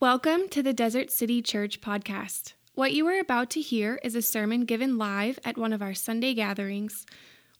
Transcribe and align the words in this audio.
Welcome 0.00 0.48
to 0.48 0.62
the 0.62 0.72
Desert 0.72 1.10
City 1.10 1.42
Church 1.42 1.82
podcast. 1.82 2.54
What 2.72 2.94
you 2.94 3.06
are 3.08 3.20
about 3.20 3.50
to 3.50 3.60
hear 3.60 4.00
is 4.02 4.14
a 4.14 4.22
sermon 4.22 4.64
given 4.64 4.96
live 4.96 5.38
at 5.44 5.58
one 5.58 5.74
of 5.74 5.82
our 5.82 5.92
Sunday 5.92 6.32
gatherings. 6.32 7.04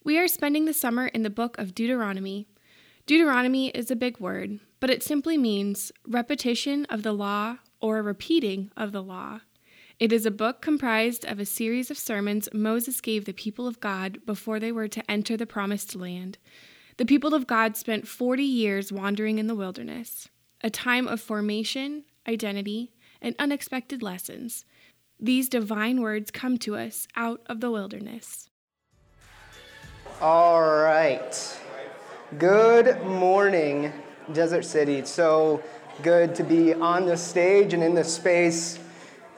We 0.05 0.19
are 0.19 0.27
spending 0.27 0.65
the 0.65 0.73
summer 0.73 1.09
in 1.09 1.23
the 1.23 1.29
book 1.29 1.59
of 1.59 1.75
Deuteronomy. 1.75 2.49
Deuteronomy 3.05 3.69
is 3.69 3.91
a 3.91 3.95
big 3.95 4.19
word, 4.21 4.59
but 4.81 4.89
it 4.89 5.03
simply 5.03 5.37
means 5.37 5.93
repetition 6.09 6.87
of 6.87 7.03
the 7.03 7.13
law 7.13 7.59
or 7.79 8.03
repeating 8.03 8.71
of 8.75 8.93
the 8.93 9.03
law. 9.03 9.41
It 9.99 10.11
is 10.11 10.25
a 10.25 10.31
book 10.31 10.63
comprised 10.63 11.27
of 11.27 11.41
a 11.41 11.45
series 11.45 11.91
of 11.91 11.99
sermons 11.99 12.49
Moses 12.55 13.03
gave 13.03 13.27
the 13.27 13.35
people 13.35 13.67
of 13.67 13.81
God 13.81 14.25
before 14.25 14.59
they 14.59 14.73
were 14.73 14.89
to 14.89 15.11
enter 15.11 15.37
the 15.37 15.45
promised 15.45 15.95
land. 15.95 16.39
The 16.97 17.05
people 17.05 17.35
of 17.35 17.47
God 17.47 17.77
spent 17.77 18.09
40 18.09 18.43
years 18.43 18.91
wandering 18.91 19.39
in 19.39 19.47
the 19.47 19.55
wilderness, 19.55 20.31
a 20.63 20.71
time 20.71 21.07
of 21.07 21.21
formation, 21.21 22.05
identity, 22.31 22.93
and 23.21 23.35
unexpected 23.39 24.03
lessons. 24.03 24.65
These 25.19 25.49
divine 25.49 26.01
words 26.01 26.31
come 26.31 26.57
to 26.59 26.77
us 26.77 27.07
out 27.17 27.41
of 27.47 27.61
the 27.61 27.71
wilderness. 27.71 28.49
All 30.21 30.63
right. 30.63 31.59
Good 32.39 33.03
morning, 33.05 33.93
Desert 34.33 34.65
City. 34.65 35.05
So 35.05 35.63
good 36.03 36.35
to 36.37 36.45
be 36.45 36.73
on 36.73 37.05
this 37.05 37.21
stage 37.21 37.75
and 37.75 37.83
in 37.83 37.95
this 37.95 38.15
space. 38.15 38.79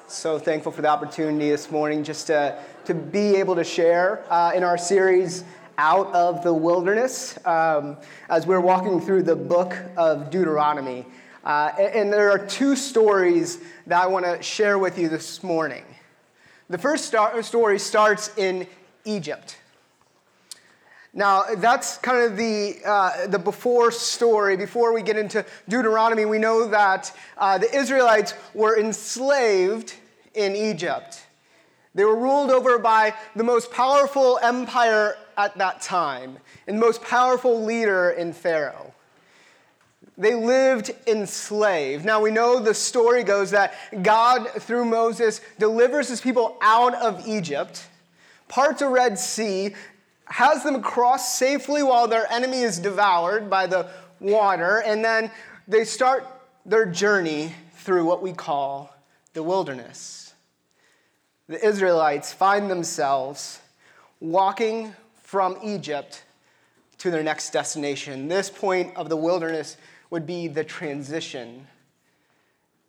So 0.07 0.39
thankful 0.39 0.71
for 0.71 0.83
the 0.83 0.89
opportunity 0.89 1.49
this 1.49 1.71
morning 1.71 2.05
just 2.05 2.27
to, 2.27 2.63
to 2.85 2.95
be 2.95 3.37
able 3.37 3.55
to 3.55 3.65
share 3.65 4.25
uh, 4.31 4.53
in 4.55 4.63
our 4.63 4.77
series, 4.77 5.45
Out 5.79 6.13
of 6.13 6.45
the 6.45 6.53
Wilderness, 6.53 7.39
um, 7.47 7.97
as 8.29 8.47
we're 8.47 8.61
walking 8.61 9.01
through 9.01 9.23
the 9.23 9.37
book 9.37 9.75
of 9.97 10.31
Deuteronomy. 10.31 11.07
Uh, 11.45 11.73
and 11.79 12.13
there 12.13 12.31
are 12.31 12.39
two 12.39 12.77
stories 12.77 13.59
that 13.87 14.01
I 14.01 14.07
want 14.07 14.25
to 14.25 14.41
share 14.43 14.79
with 14.79 14.99
you 14.99 15.09
this 15.09 15.43
morning. 15.43 15.85
The 16.71 16.79
first 16.79 17.07
star- 17.07 17.43
story 17.43 17.79
starts 17.79 18.37
in 18.37 18.67
Egypt. 19.05 19.59
Now, 21.13 21.43
that's 21.57 21.99
kind 21.99 22.23
of 22.23 22.37
the, 22.39 22.77
uh, 22.87 23.27
the 23.27 23.39
before 23.39 23.91
story. 23.91 24.57
Before 24.57 24.95
we 24.95 25.03
get 25.03 25.19
into 25.19 25.45
Deuteronomy, 25.69 26.25
we 26.25 26.39
know 26.39 26.69
that 26.69 27.15
uh, 27.37 27.59
the 27.59 27.75
Israelites 27.77 28.35
were 28.55 28.79
enslaved 28.79 29.95
in 30.35 30.57
Egypt. 30.57 31.27
They 31.95 32.05
were 32.05 32.17
ruled 32.17 32.51
over 32.51 32.79
by 32.79 33.15
the 33.37 33.45
most 33.45 33.71
powerful 33.71 34.39
empire 34.43 35.17
at 35.37 35.59
that 35.59 35.83
time 35.83 36.39
and 36.67 36.77
the 36.79 36.81
most 36.81 37.03
powerful 37.03 37.63
leader 37.63 38.11
in 38.11 38.33
Pharaoh 38.33 38.92
they 40.19 40.35
lived 40.35 40.91
enslaved. 41.07 42.05
Now 42.05 42.21
we 42.21 42.31
know 42.31 42.59
the 42.61 42.75
story 42.75 43.23
goes 43.23 43.51
that 43.53 43.75
God, 44.03 44.49
through 44.59 44.85
Moses, 44.85 45.41
delivers 45.59 46.09
his 46.09 46.21
people 46.21 46.57
out 46.61 46.95
of 46.95 47.27
Egypt, 47.27 47.87
parts 48.49 48.83
a 48.83 48.89
Red 48.89 49.19
Sea, 49.19 49.75
has 50.27 50.63
them 50.63 50.83
cross 50.83 51.39
safely 51.39 51.83
while 51.83 52.09
their 52.09 52.31
enemy 52.31 52.61
is 52.61 52.79
devoured 52.79 53.49
by 53.51 53.67
the 53.67 53.89
water, 54.21 54.83
and 54.85 55.05
then 55.05 55.31
they 55.67 55.85
start 55.85 56.27
their 56.65 56.87
journey 56.87 57.55
through 57.77 58.05
what 58.05 58.23
we 58.23 58.33
call 58.33 58.95
the 59.35 59.43
wilderness. 59.43 60.35
The 61.49 61.65
Israelites 61.67 62.33
find 62.33 62.71
themselves 62.71 63.61
walking 64.21 64.95
from 65.23 65.59
Egypt 65.63 66.23
to 66.99 67.11
their 67.11 67.23
next 67.23 67.51
destination. 67.51 68.29
This 68.29 68.49
point 68.49 68.97
of 68.97 69.09
the 69.09 69.17
wilderness 69.17 69.77
would 70.13 70.27
be 70.27 70.47
the 70.47 70.63
transition. 70.63 71.67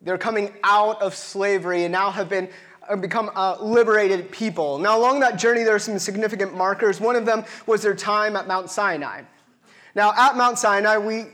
They're 0.02 0.18
coming 0.18 0.52
out 0.62 1.00
of 1.00 1.14
slavery 1.14 1.84
and 1.84 1.92
now 1.92 2.10
have 2.10 2.28
been 2.28 2.50
uh, 2.86 2.96
become 2.96 3.30
a 3.34 3.56
liberated 3.62 4.30
people. 4.30 4.78
Now, 4.78 4.98
along 4.98 5.20
that 5.20 5.38
journey, 5.38 5.62
there 5.62 5.74
are 5.74 5.78
some 5.78 5.98
significant 5.98 6.54
markers. 6.54 7.00
One 7.00 7.16
of 7.16 7.24
them 7.24 7.46
was 7.64 7.80
their 7.80 7.94
time 7.94 8.36
at 8.36 8.46
Mount 8.46 8.68
Sinai. 8.68 9.22
Now, 9.94 10.12
at 10.14 10.36
Mount 10.36 10.58
Sinai, 10.58 10.98
we 10.98 11.24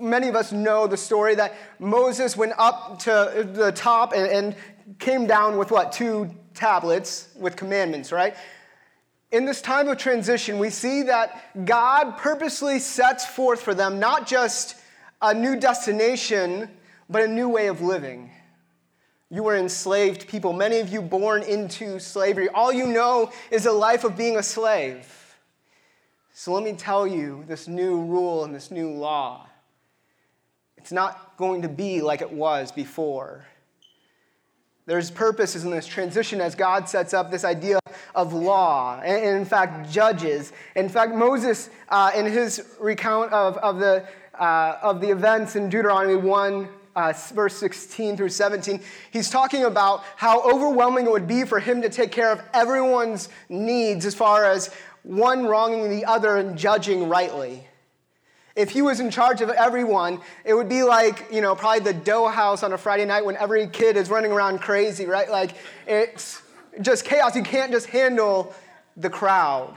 many 0.00 0.28
of 0.28 0.36
us 0.36 0.52
know 0.52 0.86
the 0.86 0.96
story 0.96 1.34
that 1.34 1.56
Moses 1.80 2.36
went 2.36 2.52
up 2.56 3.00
to 3.00 3.48
the 3.52 3.72
top 3.72 4.12
and, 4.12 4.30
and 4.30 4.56
came 5.00 5.26
down 5.26 5.58
with 5.58 5.72
what 5.72 5.90
two 5.90 6.30
tablets 6.54 7.30
with 7.34 7.56
commandments, 7.56 8.12
right? 8.12 8.36
In 9.32 9.44
this 9.44 9.60
time 9.60 9.88
of 9.88 9.98
transition, 9.98 10.60
we 10.60 10.70
see 10.70 11.02
that 11.02 11.64
God 11.64 12.16
purposely 12.16 12.78
sets 12.78 13.26
forth 13.26 13.60
for 13.60 13.74
them 13.74 13.98
not 13.98 14.28
just 14.28 14.76
a 15.22 15.32
new 15.32 15.56
destination, 15.56 16.68
but 17.08 17.22
a 17.22 17.28
new 17.28 17.48
way 17.48 17.68
of 17.68 17.80
living. 17.80 18.30
You 19.30 19.44
were 19.44 19.56
enslaved 19.56 20.28
people, 20.28 20.52
many 20.52 20.80
of 20.80 20.90
you 20.90 21.00
born 21.00 21.42
into 21.42 21.98
slavery. 21.98 22.48
All 22.50 22.72
you 22.72 22.86
know 22.86 23.32
is 23.50 23.64
a 23.64 23.72
life 23.72 24.04
of 24.04 24.16
being 24.16 24.36
a 24.36 24.42
slave. 24.42 25.08
So 26.34 26.52
let 26.52 26.64
me 26.64 26.72
tell 26.72 27.06
you 27.06 27.44
this 27.46 27.68
new 27.68 28.02
rule 28.02 28.44
and 28.44 28.54
this 28.54 28.70
new 28.70 28.90
law. 28.90 29.46
It's 30.76 30.92
not 30.92 31.36
going 31.36 31.62
to 31.62 31.68
be 31.68 32.02
like 32.02 32.20
it 32.20 32.32
was 32.32 32.72
before. 32.72 33.46
There's 34.84 35.10
purposes 35.10 35.64
in 35.64 35.70
this 35.70 35.86
transition 35.86 36.40
as 36.40 36.56
God 36.56 36.88
sets 36.88 37.14
up 37.14 37.30
this 37.30 37.44
idea 37.44 37.78
of 38.14 38.32
law 38.32 39.00
and, 39.00 39.24
in 39.38 39.44
fact, 39.44 39.90
judges. 39.92 40.52
In 40.74 40.88
fact, 40.88 41.14
Moses, 41.14 41.70
uh, 41.88 42.10
in 42.16 42.26
his 42.26 42.66
recount 42.80 43.32
of, 43.32 43.56
of 43.58 43.78
the 43.78 44.04
uh, 44.38 44.78
of 44.82 45.00
the 45.00 45.10
events 45.10 45.56
in 45.56 45.68
Deuteronomy 45.68 46.16
1, 46.16 46.68
uh, 46.94 47.12
verse 47.32 47.56
16 47.56 48.16
through 48.16 48.28
17, 48.28 48.80
he's 49.10 49.30
talking 49.30 49.64
about 49.64 50.04
how 50.16 50.42
overwhelming 50.42 51.06
it 51.06 51.12
would 51.12 51.26
be 51.26 51.44
for 51.44 51.58
him 51.58 51.82
to 51.82 51.88
take 51.88 52.12
care 52.12 52.30
of 52.30 52.42
everyone's 52.52 53.28
needs 53.48 54.04
as 54.06 54.14
far 54.14 54.44
as 54.44 54.72
one 55.02 55.46
wronging 55.46 55.90
the 55.90 56.04
other 56.04 56.36
and 56.36 56.56
judging 56.56 57.08
rightly. 57.08 57.66
If 58.54 58.70
he 58.70 58.82
was 58.82 59.00
in 59.00 59.10
charge 59.10 59.40
of 59.40 59.48
everyone, 59.48 60.20
it 60.44 60.52
would 60.52 60.68
be 60.68 60.82
like, 60.82 61.26
you 61.32 61.40
know, 61.40 61.54
probably 61.54 61.80
the 61.80 61.98
dough 61.98 62.28
house 62.28 62.62
on 62.62 62.72
a 62.74 62.78
Friday 62.78 63.06
night 63.06 63.24
when 63.24 63.36
every 63.36 63.66
kid 63.66 63.96
is 63.96 64.10
running 64.10 64.30
around 64.30 64.60
crazy, 64.60 65.06
right? 65.06 65.30
Like, 65.30 65.56
it's 65.86 66.42
just 66.82 67.04
chaos. 67.04 67.34
You 67.34 67.42
can't 67.42 67.72
just 67.72 67.86
handle 67.86 68.54
the 68.96 69.08
crowd. 69.08 69.74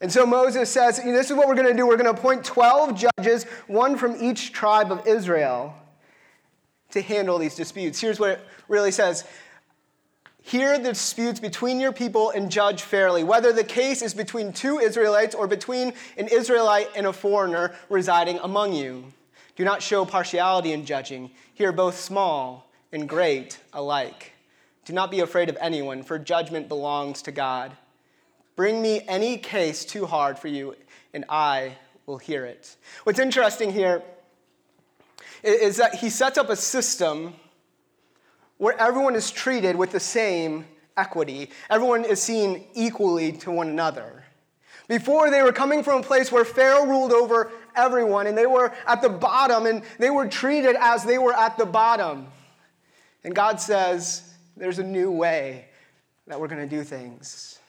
And 0.00 0.10
so 0.10 0.24
Moses 0.24 0.70
says, 0.70 0.96
This 1.02 1.30
is 1.30 1.36
what 1.36 1.46
we're 1.46 1.54
going 1.54 1.68
to 1.68 1.74
do. 1.74 1.86
We're 1.86 1.96
going 1.96 2.12
to 2.12 2.18
appoint 2.18 2.44
12 2.44 3.08
judges, 3.18 3.44
one 3.66 3.96
from 3.96 4.16
each 4.20 4.52
tribe 4.52 4.90
of 4.90 5.06
Israel, 5.06 5.74
to 6.92 7.02
handle 7.02 7.38
these 7.38 7.54
disputes. 7.54 8.00
Here's 8.00 8.18
what 8.18 8.30
it 8.30 8.40
really 8.68 8.90
says 8.90 9.24
Hear 10.42 10.78
the 10.78 10.90
disputes 10.90 11.38
between 11.38 11.80
your 11.80 11.92
people 11.92 12.30
and 12.30 12.50
judge 12.50 12.82
fairly, 12.82 13.24
whether 13.24 13.52
the 13.52 13.64
case 13.64 14.00
is 14.00 14.14
between 14.14 14.52
two 14.52 14.78
Israelites 14.78 15.34
or 15.34 15.46
between 15.46 15.92
an 16.16 16.28
Israelite 16.28 16.88
and 16.96 17.06
a 17.06 17.12
foreigner 17.12 17.74
residing 17.90 18.38
among 18.38 18.72
you. 18.72 19.12
Do 19.56 19.64
not 19.64 19.82
show 19.82 20.06
partiality 20.06 20.72
in 20.72 20.86
judging. 20.86 21.30
Hear 21.52 21.72
both 21.72 21.98
small 21.98 22.70
and 22.90 23.06
great 23.06 23.58
alike. 23.74 24.32
Do 24.86 24.94
not 24.94 25.10
be 25.10 25.20
afraid 25.20 25.50
of 25.50 25.58
anyone, 25.60 26.02
for 26.02 26.18
judgment 26.18 26.68
belongs 26.68 27.20
to 27.22 27.32
God. 27.32 27.76
Bring 28.60 28.82
me 28.82 29.00
any 29.08 29.38
case 29.38 29.86
too 29.86 30.04
hard 30.04 30.38
for 30.38 30.48
you, 30.48 30.76
and 31.14 31.24
I 31.30 31.78
will 32.04 32.18
hear 32.18 32.44
it. 32.44 32.76
What's 33.04 33.18
interesting 33.18 33.72
here 33.72 34.02
is 35.42 35.78
that 35.78 35.94
he 35.94 36.10
sets 36.10 36.36
up 36.36 36.50
a 36.50 36.56
system 36.56 37.32
where 38.58 38.78
everyone 38.78 39.14
is 39.14 39.30
treated 39.30 39.76
with 39.76 39.92
the 39.92 39.98
same 39.98 40.66
equity, 40.98 41.48
everyone 41.70 42.04
is 42.04 42.22
seen 42.22 42.66
equally 42.74 43.32
to 43.32 43.50
one 43.50 43.70
another. 43.70 44.24
Before, 44.88 45.30
they 45.30 45.40
were 45.40 45.52
coming 45.52 45.82
from 45.82 46.00
a 46.00 46.02
place 46.02 46.30
where 46.30 46.44
Pharaoh 46.44 46.84
ruled 46.84 47.12
over 47.12 47.50
everyone, 47.74 48.26
and 48.26 48.36
they 48.36 48.44
were 48.44 48.74
at 48.86 49.00
the 49.00 49.08
bottom, 49.08 49.64
and 49.64 49.82
they 49.98 50.10
were 50.10 50.28
treated 50.28 50.76
as 50.78 51.02
they 51.02 51.16
were 51.16 51.32
at 51.32 51.56
the 51.56 51.64
bottom. 51.64 52.26
And 53.24 53.34
God 53.34 53.58
says, 53.58 54.34
There's 54.54 54.78
a 54.78 54.84
new 54.84 55.10
way 55.10 55.64
that 56.26 56.38
we're 56.38 56.48
going 56.48 56.68
to 56.68 56.76
do 56.76 56.84
things. 56.84 57.59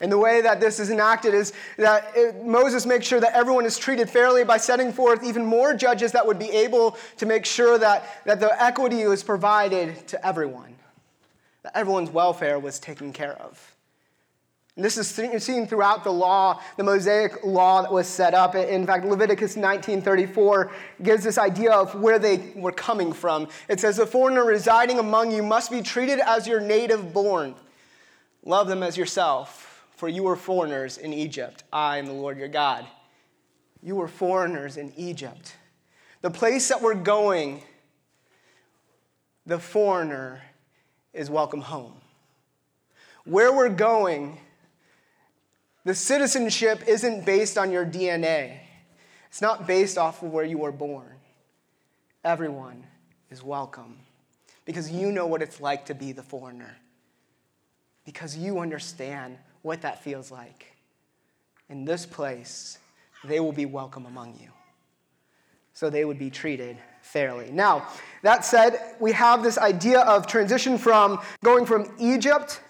And 0.00 0.12
the 0.12 0.18
way 0.18 0.40
that 0.42 0.60
this 0.60 0.78
is 0.78 0.90
enacted 0.90 1.34
is 1.34 1.52
that 1.76 2.12
it, 2.14 2.44
Moses 2.44 2.86
makes 2.86 3.06
sure 3.06 3.18
that 3.20 3.34
everyone 3.34 3.64
is 3.64 3.76
treated 3.76 4.08
fairly 4.08 4.44
by 4.44 4.56
setting 4.56 4.92
forth 4.92 5.24
even 5.24 5.44
more 5.44 5.74
judges 5.74 6.12
that 6.12 6.24
would 6.24 6.38
be 6.38 6.50
able 6.50 6.96
to 7.16 7.26
make 7.26 7.44
sure 7.44 7.78
that, 7.78 8.04
that 8.24 8.38
the 8.38 8.62
equity 8.62 9.04
was 9.06 9.24
provided 9.24 10.06
to 10.08 10.26
everyone, 10.26 10.76
that 11.64 11.76
everyone's 11.76 12.10
welfare 12.10 12.60
was 12.60 12.78
taken 12.78 13.12
care 13.12 13.34
of. 13.42 13.74
And 14.76 14.84
this 14.84 14.96
is 14.96 15.08
seen 15.08 15.66
throughout 15.66 16.04
the 16.04 16.12
law, 16.12 16.60
the 16.76 16.84
Mosaic 16.84 17.44
law 17.44 17.82
that 17.82 17.92
was 17.92 18.06
set 18.06 18.32
up. 18.32 18.54
In 18.54 18.86
fact, 18.86 19.04
Leviticus 19.04 19.56
19:34 19.56 20.70
gives 21.02 21.24
this 21.24 21.36
idea 21.36 21.72
of 21.72 21.96
where 21.96 22.20
they 22.20 22.52
were 22.54 22.70
coming 22.70 23.12
from. 23.12 23.48
It 23.68 23.80
says, 23.80 23.98
"A 23.98 24.06
foreigner 24.06 24.44
residing 24.44 25.00
among 25.00 25.32
you 25.32 25.42
must 25.42 25.72
be 25.72 25.82
treated 25.82 26.20
as 26.20 26.46
your 26.46 26.60
native 26.60 27.12
born. 27.12 27.56
Love 28.44 28.68
them 28.68 28.84
as 28.84 28.96
yourself." 28.96 29.67
For 29.98 30.08
you 30.08 30.22
were 30.22 30.36
foreigners 30.36 30.96
in 30.96 31.12
Egypt. 31.12 31.64
I 31.72 31.98
am 31.98 32.06
the 32.06 32.12
Lord 32.12 32.38
your 32.38 32.46
God. 32.46 32.86
You 33.82 33.96
were 33.96 34.06
foreigners 34.06 34.76
in 34.76 34.92
Egypt. 34.96 35.56
The 36.22 36.30
place 36.30 36.68
that 36.68 36.80
we're 36.80 36.94
going 36.94 37.64
the 39.44 39.58
foreigner 39.58 40.40
is 41.12 41.28
welcome 41.28 41.62
home. 41.62 41.94
Where 43.24 43.52
we're 43.52 43.70
going, 43.70 44.38
the 45.84 45.96
citizenship 45.96 46.86
isn't 46.86 47.26
based 47.26 47.58
on 47.58 47.72
your 47.72 47.84
DNA. 47.84 48.60
It's 49.26 49.42
not 49.42 49.66
based 49.66 49.98
off 49.98 50.22
of 50.22 50.30
where 50.30 50.44
you 50.44 50.58
were 50.58 50.70
born. 50.70 51.16
Everyone 52.22 52.86
is 53.32 53.42
welcome 53.42 53.96
because 54.64 54.92
you 54.92 55.10
know 55.10 55.26
what 55.26 55.42
it's 55.42 55.60
like 55.60 55.86
to 55.86 55.94
be 55.94 56.12
the 56.12 56.22
foreigner, 56.22 56.76
because 58.04 58.36
you 58.36 58.60
understand 58.60 59.38
what 59.62 59.82
that 59.82 60.02
feels 60.02 60.30
like. 60.30 60.74
In 61.68 61.84
this 61.84 62.06
place, 62.06 62.78
they 63.24 63.40
will 63.40 63.52
be 63.52 63.66
welcome 63.66 64.06
among 64.06 64.38
you. 64.40 64.50
So 65.74 65.90
they 65.90 66.04
would 66.04 66.18
be 66.18 66.30
treated 66.30 66.78
fairly. 67.02 67.50
Now, 67.50 67.86
that 68.22 68.44
said, 68.44 68.96
we 69.00 69.12
have 69.12 69.42
this 69.42 69.58
idea 69.58 70.00
of 70.00 70.26
transition 70.26 70.76
from 70.78 71.20
going 71.44 71.66
from 71.66 71.92
Egypt 71.98 72.60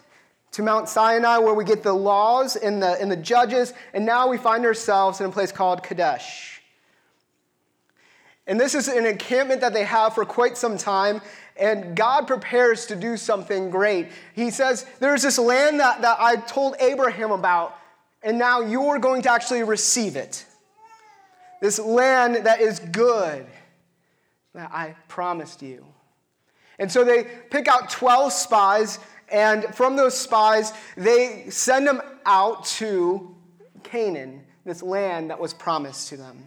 to 0.53 0.63
Mount 0.63 0.89
Sinai, 0.89 1.39
where 1.39 1.55
we 1.55 1.65
get 1.65 1.83
the 1.83 1.93
laws 1.93 2.57
and 2.57 2.83
the, 2.83 3.01
and 3.01 3.11
the 3.11 3.17
judges, 3.17 3.75
and 3.93 4.05
now 4.05 4.29
we 4.29 4.39
find 4.39 4.65
ourselves 4.65 5.21
in 5.21 5.27
a 5.27 5.31
place 5.31 5.53
called 5.53 5.83
Kadesh. 5.83 6.63
And 8.47 8.59
this 8.59 8.75
is 8.75 8.89
an 8.89 9.05
encampment 9.05 9.61
that 9.61 9.75
they 9.75 9.85
have 9.85 10.15
for 10.15 10.25
quite 10.25 10.57
some 10.57 10.79
time, 10.79 11.21
and 11.59 11.97
God 11.97 12.27
prepares 12.27 12.87
to 12.87 12.97
do 12.97 13.17
something 13.17 13.71
great. 13.71 14.09
He 14.35 14.51
says, 14.51 14.87
There's 15.01 15.23
this 15.23 15.39
land 15.39 15.81
that, 15.81 16.03
that 16.03 16.19
I 16.21 16.37
told 16.37 16.77
Abraham 16.81 17.31
about, 17.31 17.77
and 18.23 18.39
now 18.39 18.61
you're 18.61 18.99
going 18.99 19.23
to 19.23 19.33
actually 19.33 19.63
receive 19.63 20.17
it. 20.17 20.45
This 21.61 21.79
land 21.79 22.47
that 22.47 22.61
is 22.61 22.79
good, 22.79 23.47
that 24.55 24.71
I 24.73 24.95
promised 25.09 25.63
you. 25.63 25.85
And 26.79 26.91
so 26.91 27.03
they 27.03 27.25
pick 27.51 27.67
out 27.67 27.91
12 27.91 28.33
spies 28.33 29.01
and 29.31 29.75
from 29.75 29.97
those 29.97 30.17
spies, 30.17 30.73
they 30.97 31.51
send 31.51 31.87
them 31.87 32.01
out 32.25 32.65
to 32.65 33.35
Canaan, 33.83 34.45
this 34.65 34.83
land 34.83 35.31
that 35.31 35.39
was 35.39 35.53
promised 35.53 36.09
to 36.09 36.17
them. 36.17 36.45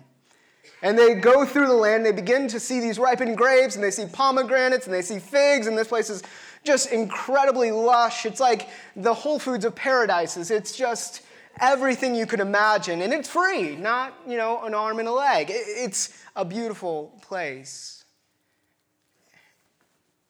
And 0.81 0.97
they 0.97 1.13
go 1.13 1.45
through 1.45 1.67
the 1.67 1.73
land, 1.73 2.05
they 2.05 2.11
begin 2.11 2.47
to 2.47 2.59
see 2.59 2.79
these 2.79 2.97
ripened 2.97 3.37
grapes, 3.37 3.75
and 3.75 3.83
they 3.83 3.91
see 3.91 4.05
pomegranates, 4.05 4.87
and 4.87 4.93
they 4.93 5.03
see 5.03 5.19
figs, 5.19 5.67
and 5.67 5.77
this 5.77 5.87
place 5.87 6.09
is 6.09 6.23
just 6.63 6.91
incredibly 6.91 7.71
lush. 7.71 8.25
It's 8.25 8.39
like 8.39 8.69
the 8.95 9.13
Whole 9.13 9.39
Foods 9.39 9.65
of 9.65 9.75
paradises. 9.75 10.49
It's 10.49 10.75
just 10.75 11.21
everything 11.59 12.15
you 12.15 12.25
could 12.25 12.39
imagine. 12.39 13.01
And 13.01 13.13
it's 13.13 13.29
free, 13.29 13.75
not, 13.75 14.13
you 14.27 14.37
know, 14.37 14.63
an 14.63 14.73
arm 14.73 14.99
and 14.99 15.07
a 15.07 15.11
leg. 15.11 15.47
It's 15.49 16.23
a 16.35 16.45
beautiful 16.45 17.19
place. 17.21 18.03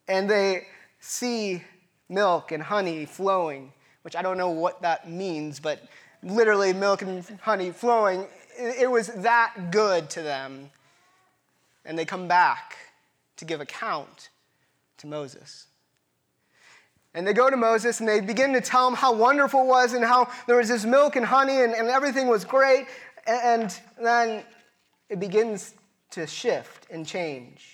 And 0.08 0.30
they 0.30 0.68
see 1.00 1.64
milk 2.10 2.52
and 2.52 2.62
honey 2.62 3.06
flowing, 3.06 3.72
which 4.02 4.16
I 4.16 4.22
don't 4.22 4.38
know 4.38 4.50
what 4.50 4.82
that 4.82 5.10
means, 5.10 5.60
but 5.60 5.82
literally 6.24 6.74
milk 6.74 7.02
and 7.02 7.24
honey 7.42 7.72
flowing. 7.72 8.28
It 8.58 8.90
was 8.90 9.08
that 9.08 9.72
good 9.72 10.10
to 10.12 10.22
them. 10.22 10.70
And 11.86 11.98
they 11.98 12.06
come 12.06 12.28
back 12.28 12.78
to 13.38 13.46
give 13.46 13.62
account 13.62 14.30
to 14.98 15.08
Moses. 15.08 15.68
And 17.14 17.28
they 17.28 17.34
go 17.34 17.50
to 17.50 17.58
Moses 17.58 18.00
and 18.00 18.08
they 18.08 18.22
begin 18.22 18.54
to 18.54 18.62
tell 18.62 18.88
him 18.88 18.94
how 18.94 19.14
wonderful 19.14 19.64
it 19.64 19.68
was 19.68 19.94
and 19.94 20.06
how 20.06 20.30
there 20.48 20.58
was 20.58 20.70
this 20.70 20.86
milk 20.86 21.16
and 21.16 21.26
honey 21.26 21.62
and, 21.62 21.74
and 21.74 21.90
everything 21.90 22.28
was 22.28 22.46
great. 22.46 22.86
And 23.28 23.78
then 24.02 24.44
it 25.10 25.20
begins 25.20 25.74
to 26.12 26.26
shift 26.26 26.88
and 26.90 27.06
change. 27.06 27.68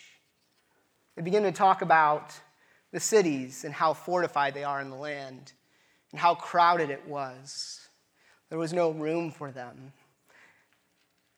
They 1.15 1.21
begin 1.21 1.43
to 1.43 1.51
talk 1.51 1.81
about 1.81 2.33
the 2.91 2.99
cities 2.99 3.63
and 3.63 3.73
how 3.73 3.93
fortified 3.93 4.53
they 4.53 4.63
are 4.63 4.81
in 4.81 4.89
the 4.89 4.95
land 4.95 5.51
and 6.11 6.19
how 6.19 6.35
crowded 6.35 6.89
it 6.89 7.05
was. 7.07 7.87
There 8.49 8.57
was 8.57 8.73
no 8.73 8.91
room 8.91 9.31
for 9.31 9.51
them. 9.51 9.91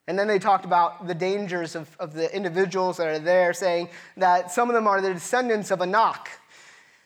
And 0.09 0.17
then 0.17 0.27
they 0.27 0.39
talked 0.39 0.65
about 0.65 1.05
the 1.05 1.13
dangers 1.13 1.75
of, 1.75 1.95
of 1.99 2.13
the 2.13 2.35
individuals 2.35 2.97
that 2.97 3.07
are 3.07 3.19
there, 3.19 3.53
saying 3.53 3.89
that 4.17 4.49
some 4.49 4.67
of 4.67 4.73
them 4.73 4.87
are 4.87 5.01
the 5.01 5.13
descendants 5.13 5.69
of 5.69 5.81
Anak. 5.81 6.31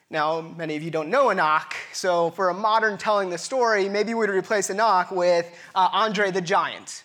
Now, 0.10 0.40
many 0.40 0.78
of 0.78 0.84
you 0.84 0.90
don't 0.90 1.10
know 1.10 1.30
Anak, 1.30 1.76
so 1.92 2.32
for 2.32 2.48
a 2.48 2.54
modern 2.54 2.98
telling 2.98 3.30
the 3.30 3.38
story, 3.38 3.90
maybe 3.90 4.14
we'd 4.14 4.30
replace 4.30 4.70
Anak 4.70 5.12
with 5.12 5.46
uh, 5.76 5.90
Andre 5.92 6.32
the 6.32 6.40
Giant. 6.40 7.04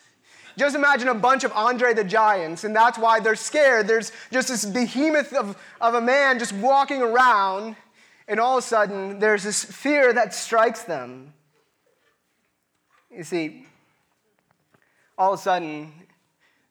Just 0.56 0.77
imagine 0.77 1.09
a 1.09 1.15
bunch 1.15 1.43
of 1.43 1.50
Andre 1.50 1.95
the 1.95 2.05
Giants, 2.05 2.62
and 2.62 2.77
that's 2.77 2.97
why 2.97 3.19
they're 3.19 3.35
scared. 3.35 3.89
There's 3.89 4.12
just 4.31 4.47
this 4.47 4.65
behemoth 4.65 5.33
of, 5.33 5.61
of 5.81 5.94
a 5.94 6.01
man 6.01 6.39
just 6.39 6.53
walking 6.53 7.03
around, 7.03 7.75
and 8.29 8.39
all 8.39 8.59
of 8.59 8.62
a 8.62 8.67
sudden, 8.69 9.19
there's 9.19 9.43
this 9.43 9.65
fear 9.65 10.12
that 10.12 10.33
strikes 10.33 10.85
them. 10.85 11.33
You 13.11 13.25
see, 13.25 13.67
all 15.19 15.32
of 15.32 15.41
a 15.41 15.43
sudden, 15.43 15.93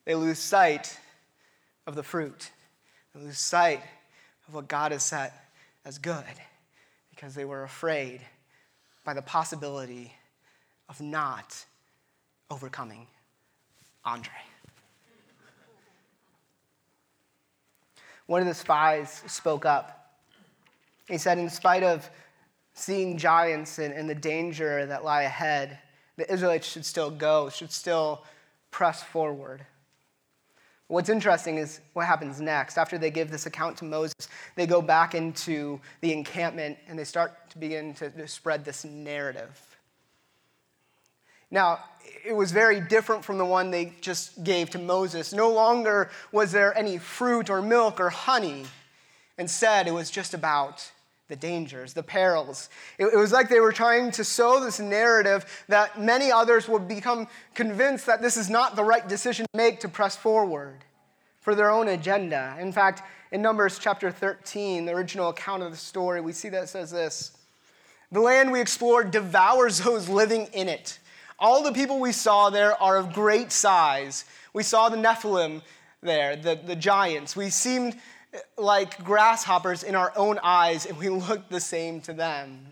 they 0.05 0.15
lose 0.15 0.39
sight 0.39 0.97
of 1.85 1.95
the 1.95 2.03
fruit, 2.03 2.51
they 3.13 3.21
lose 3.21 3.38
sight 3.38 3.81
of 4.47 4.53
what 4.53 4.69
God 4.69 4.94
has 4.94 5.03
set 5.03 5.33
as 5.83 5.97
good 5.97 6.23
because 7.09 7.35
they 7.35 7.45
were 7.45 7.63
afraid 7.63 8.21
by 9.03 9.13
the 9.13 9.21
possibility 9.21 10.13
of 10.88 11.01
not 11.01 11.65
overcoming 12.49 13.07
Andre. 14.05 14.31
One 18.27 18.41
of 18.41 18.47
the 18.47 18.53
spies 18.53 19.23
spoke 19.27 19.65
up. 19.65 20.13
He 21.07 21.17
said, 21.17 21.38
in 21.38 21.49
spite 21.49 21.83
of 21.83 22.09
seeing 22.73 23.17
giants 23.17 23.79
and, 23.79 23.94
and 23.94 24.09
the 24.09 24.15
danger 24.15 24.85
that 24.85 25.03
lie 25.03 25.23
ahead, 25.23 25.79
the 26.17 26.31
Israelites 26.31 26.67
should 26.67 26.85
still 26.85 27.09
go, 27.09 27.49
should 27.49 27.71
still 27.71 28.23
press 28.71 29.03
forward. 29.03 29.65
What's 30.87 31.09
interesting 31.09 31.57
is 31.57 31.81
what 31.93 32.05
happens 32.05 32.39
next. 32.39 32.77
After 32.77 32.97
they 32.97 33.11
give 33.11 33.29
this 33.29 33.45
account 33.45 33.77
to 33.77 33.85
Moses, 33.85 34.29
they 34.55 34.65
go 34.65 34.81
back 34.81 35.15
into 35.15 35.81
the 35.99 36.13
encampment 36.13 36.77
and 36.87 36.97
they 36.97 37.03
start 37.03 37.49
to 37.49 37.57
begin 37.57 37.93
to, 37.95 38.27
spread 38.27 38.63
this 38.63 38.85
narrative. 38.85 39.77
Now, 41.51 41.79
it 42.25 42.33
was 42.33 42.51
very 42.51 42.79
different 42.79 43.25
from 43.25 43.37
the 43.37 43.45
one 43.45 43.69
they 43.69 43.93
just 43.99 44.43
gave 44.43 44.69
to 44.71 44.79
Moses. 44.79 45.33
No 45.33 45.49
longer 45.51 46.09
was 46.31 46.51
there 46.51 46.77
any 46.77 46.97
fruit 46.97 47.49
or 47.49 47.61
milk 47.61 47.99
or 47.99 48.09
honey. 48.09 48.65
Instead, 49.37 49.87
it 49.87 49.91
was 49.91 50.09
just 50.09 50.33
about 50.33 50.89
the 51.27 51.35
dangers, 51.35 51.94
the 51.94 52.04
perils. 52.04 52.69
It, 52.97 53.06
it, 53.06 53.18
was 53.18 53.31
like 53.31 53.49
they 53.49 53.59
were 53.59 53.71
trying 53.71 54.11
to 54.11 54.23
sow 54.23 54.63
this 54.63 54.80
narrative 54.80 55.45
that 55.68 55.99
many 55.99 56.31
others 56.31 56.68
would 56.69 56.87
become 56.87 57.28
convinced 57.54 58.06
that 58.06 58.21
this 58.21 58.37
is 58.37 58.49
not 58.49 58.75
the 58.75 58.83
right 58.83 59.07
decision 59.07 59.45
to 59.51 59.57
make 59.57 59.80
to 59.81 59.90
press 59.90 60.16
forward 60.16 60.85
for 61.42 61.54
their 61.54 61.69
own 61.69 61.90
agenda. 61.90 62.56
In 62.59 62.71
fact, 62.71 63.04
in 63.31 63.42
Numbers 63.42 63.78
chapter 63.80 64.09
13, 64.09 64.85
the 64.85 64.94
original 64.94 65.30
account 65.30 65.63
of 65.63 65.71
the 65.71 65.78
story, 65.78 66.21
we 66.21 66.31
see 66.31 66.49
that 66.49 66.63
it 66.63 66.69
says 66.69 66.92
this 66.92 67.37
The 68.11 68.21
land 68.21 68.51
we 68.51 68.61
explored 68.61 69.11
devours 69.11 69.80
those 69.83 70.07
living 70.07 70.47
in 70.54 70.69
it. 70.69 70.99
All 71.40 71.61
the 71.61 71.73
people 71.73 71.99
we 71.99 72.13
saw 72.13 72.49
there 72.49 72.81
are 72.81 72.97
of 72.97 73.13
great 73.13 73.51
size. 73.51 74.25
We 74.54 74.63
saw 74.63 74.90
the 74.90 74.97
Nephilim 74.97 75.61
there, 76.01 76.35
the, 76.35 76.59
the 76.66 76.75
giants. 76.75 77.35
We 77.35 77.49
seemed 77.49 77.97
like 78.57 79.03
grasshoppers 79.03 79.83
in 79.83 79.95
our 79.95 80.13
own 80.15 80.39
eyes, 80.44 80.85
and 80.85 80.97
we 80.97 81.09
looked 81.09 81.49
the 81.49 81.59
same 81.59 82.01
to 82.01 82.13
them. 82.13 82.67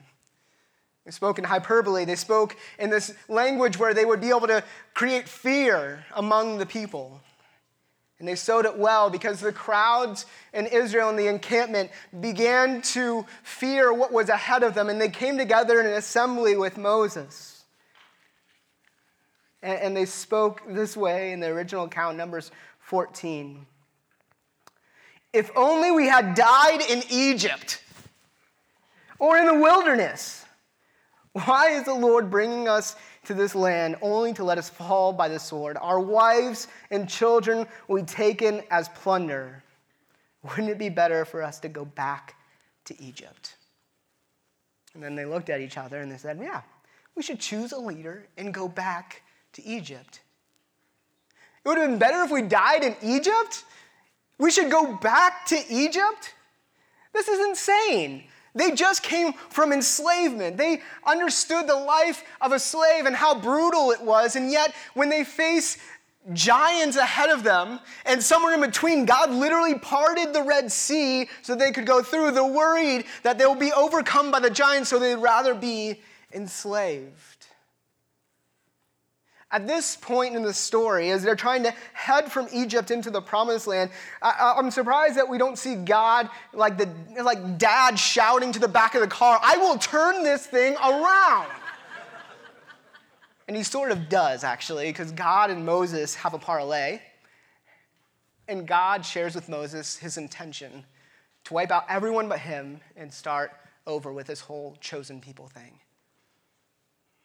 They 1.06 1.12
spoke 1.12 1.38
in 1.38 1.44
hyperbole. 1.44 2.06
They 2.06 2.16
spoke 2.16 2.56
in 2.80 2.90
this 2.90 3.14
language 3.30 3.78
where 3.78 3.94
they 3.94 4.06
would 4.06 4.22
be 4.22 4.30
able 4.30 4.48
to 4.48 4.64
create 4.94 5.30
fear 5.30 6.04
among 6.16 6.58
the 6.58 6.66
people. 6.66 7.22
And 8.18 8.28
they 8.28 8.36
sowed 8.36 8.66
it 8.66 8.78
well 8.78 9.10
because 9.10 9.40
the 9.40 9.52
crowds 9.52 10.26
in 10.54 10.66
Israel 10.68 11.10
in 11.10 11.16
the 11.16 11.28
encampment 11.28 11.92
began 12.22 12.82
to 12.82 13.26
fear 13.44 13.94
what 13.94 14.12
was 14.12 14.30
ahead 14.30 14.64
of 14.64 14.74
them, 14.74 14.90
and 14.90 15.00
they 15.00 15.10
came 15.10 15.38
together 15.38 15.80
in 15.80 15.86
an 15.86 15.94
assembly 15.94 16.58
with 16.58 16.78
Moses. 16.78 17.52
And, 19.62 19.98
they 19.98 20.06
spoke 20.06 20.62
this 20.68 20.96
way 20.96 21.32
in 21.32 21.40
the 21.40 21.48
original 21.48 21.86
account, 21.86 22.18
Numbers 22.18 22.52
14. 22.82 23.66
If 25.36 25.52
only 25.58 25.92
we 25.92 26.08
had 26.08 26.34
died 26.34 26.80
in 26.90 27.04
Egypt 27.10 27.82
or 29.20 29.38
in 29.38 29.46
the 29.46 29.54
wilderness. 29.54 30.46
Why 31.34 31.72
is 31.72 31.84
the 31.84 31.94
Lord 31.94 32.32
bringing 32.32 32.70
us 32.70 32.96
to 33.26 33.34
this 33.34 33.54
land 33.54 33.98
only 34.02 34.32
to 34.36 34.46
let 34.46 34.58
us 34.58 34.70
fall 34.70 35.12
by 35.12 35.28
the 35.28 35.38
sword? 35.38 35.76
Our 35.82 36.00
wives 36.00 36.70
and 36.90 37.10
children 37.10 37.68
will 37.90 37.98
be 37.98 38.06
taken 38.06 38.64
as 38.72 38.88
plunder. 38.88 39.62
Wouldn't 40.42 40.70
it 40.70 40.78
be 40.78 40.88
better 40.88 41.26
for 41.26 41.44
us 41.44 41.60
to 41.60 41.68
go 41.68 41.84
back 41.84 42.36
to 42.86 43.04
Egypt? 43.04 43.58
And 44.94 45.04
then 45.04 45.16
they 45.16 45.26
looked 45.26 45.50
at 45.50 45.60
each 45.60 45.78
other 45.78 46.00
and 46.00 46.10
they 46.10 46.16
said, 46.16 46.40
Yeah, 46.42 46.62
we 47.14 47.24
should 47.24 47.42
choose 47.42 47.74
a 47.74 47.78
leader 47.78 48.26
and 48.38 48.54
go 48.54 48.70
back 48.70 49.22
to 49.52 49.66
Egypt. 49.66 50.22
It 51.66 51.68
would 51.68 51.78
have 51.78 51.90
been 51.90 52.00
better 52.00 52.24
if 52.24 52.32
we 52.32 52.42
died 52.42 52.86
in 52.86 52.96
Egypt. 53.02 53.66
We 54.38 54.52
should 54.52 54.70
go 54.70 54.96
back 54.96 55.46
to 55.48 55.60
Egypt. 55.70 56.34
This 57.14 57.28
is 57.28 57.40
insane. 57.48 58.26
They 58.54 58.72
just 58.72 59.04
came 59.04 59.34
from 59.34 59.74
enslavement. 59.74 60.58
They 60.58 60.82
understood 61.06 61.68
the 61.68 61.76
life 61.76 62.24
of 62.40 62.54
a 62.54 62.60
slave 62.60 63.06
and 63.06 63.16
how 63.16 63.40
brutal 63.40 63.92
it 63.92 64.02
was. 64.02 64.36
And 64.38 64.50
yet, 64.50 64.74
when 64.94 65.10
they 65.10 65.26
face 65.26 65.78
giants 66.34 66.96
ahead 66.96 67.30
of 67.30 67.44
them, 67.44 67.80
and 68.06 68.24
somewhere 68.24 68.54
in 68.54 68.62
between, 68.62 69.06
God 69.06 69.30
literally 69.30 69.78
parted 69.78 70.34
the 70.34 70.42
Red 70.42 70.72
Sea 70.72 71.28
so 71.42 71.54
they 71.54 71.72
could 71.72 71.86
go 71.86 72.02
through. 72.02 72.32
They're 72.32 72.46
worried 72.46 73.06
that 73.24 73.38
they 73.38 73.46
will 73.46 73.56
be 73.56 73.74
overcome 73.74 74.32
by 74.32 74.40
the 74.40 74.50
giants, 74.50 74.90
so 74.90 75.00
they'd 75.00 75.16
rather 75.16 75.54
be 75.54 76.00
enslaved. 76.34 77.35
At 79.56 79.68
this 79.68 79.96
point 79.96 80.36
in 80.36 80.44
the 80.44 80.54
story, 80.54 81.12
as 81.12 81.24
they're 81.24 81.34
trying 81.34 81.64
to 81.64 81.74
head 81.94 82.30
from 82.30 82.50
Egypt 82.52 82.92
into 82.92 83.10
the 83.10 83.22
promised 83.22 83.68
land, 83.68 83.90
I, 84.22 84.56
am 84.58 84.70
surprised 84.70 85.16
that 85.16 85.30
we 85.30 85.38
don't 85.38 85.58
see 85.58 85.76
God 85.76 86.28
like, 86.52 86.78
the, 86.78 86.90
like 87.24 87.58
dad 87.58 87.98
shouting 87.98 88.52
to 88.52 88.60
the 88.60 88.68
back 88.68 88.96
of 88.96 89.02
the 89.02 89.08
car, 89.08 89.40
I 89.42 89.56
will 89.56 89.78
turn 89.78 90.24
this 90.24 90.46
thing 90.46 90.76
around. 90.76 91.48
and 93.48 93.56
he 93.56 93.64
sort 93.64 93.92
of 93.92 94.10
does, 94.10 94.44
actually, 94.44 94.90
because 94.90 95.14
God 95.14 95.50
and 95.50 95.66
Moses 95.66 96.16
have 96.16 96.34
a 96.34 96.38
parlay. 96.38 97.00
And 98.50 98.68
God 98.68 99.06
shares 99.06 99.36
with 99.36 99.48
Moses 99.48 99.96
his 99.96 100.18
intention 100.18 100.84
to 101.46 101.54
wipe 101.54 101.72
out 101.72 101.86
everyone 101.88 102.28
but 102.28 102.40
him 102.40 102.82
and 102.98 103.14
start 103.14 103.54
over 103.88 104.12
with 104.12 104.28
this 104.28 104.42
whole 104.42 104.76
chosen 104.82 105.22
people 105.22 105.48
thing. 105.48 105.80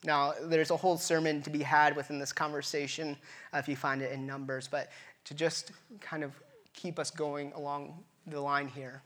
Now, 0.05 0.33
there's 0.43 0.71
a 0.71 0.77
whole 0.77 0.97
sermon 0.97 1.43
to 1.43 1.51
be 1.51 1.63
had 1.63 1.95
within 1.95 2.19
this 2.19 2.33
conversation 2.33 3.17
uh, 3.53 3.59
if 3.59 3.69
you 3.69 3.77
find 3.77 4.01
it 4.01 4.13
in 4.13 4.27
Numbers, 4.27 4.67
but 4.67 4.91
to 5.25 5.35
just 5.35 5.73
kind 6.01 6.25
of 6.25 6.33
keep 6.73 6.99
us 6.99 7.11
going 7.11 7.53
along 7.53 8.03
the 8.27 8.41
line 8.41 8.69
here. 8.69 9.03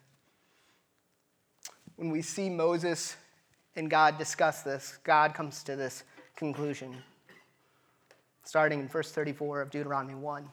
When 1.97 2.11
we 2.11 2.23
see 2.23 2.49
Moses 2.49 3.17
and 3.77 3.91
God 3.91 4.19
discuss 4.19 4.63
this, 4.63 4.99
God 5.03 5.35
comes 5.35 5.63
to 5.65 5.75
this 5.75 6.05
conclusion, 6.37 6.97
starting 8.45 8.81
in 8.81 8.89
verse 8.89 9.11
34 9.11 9.63
of 9.63 9.71
Deuteronomy 9.71 10.15
1. 10.15 10.49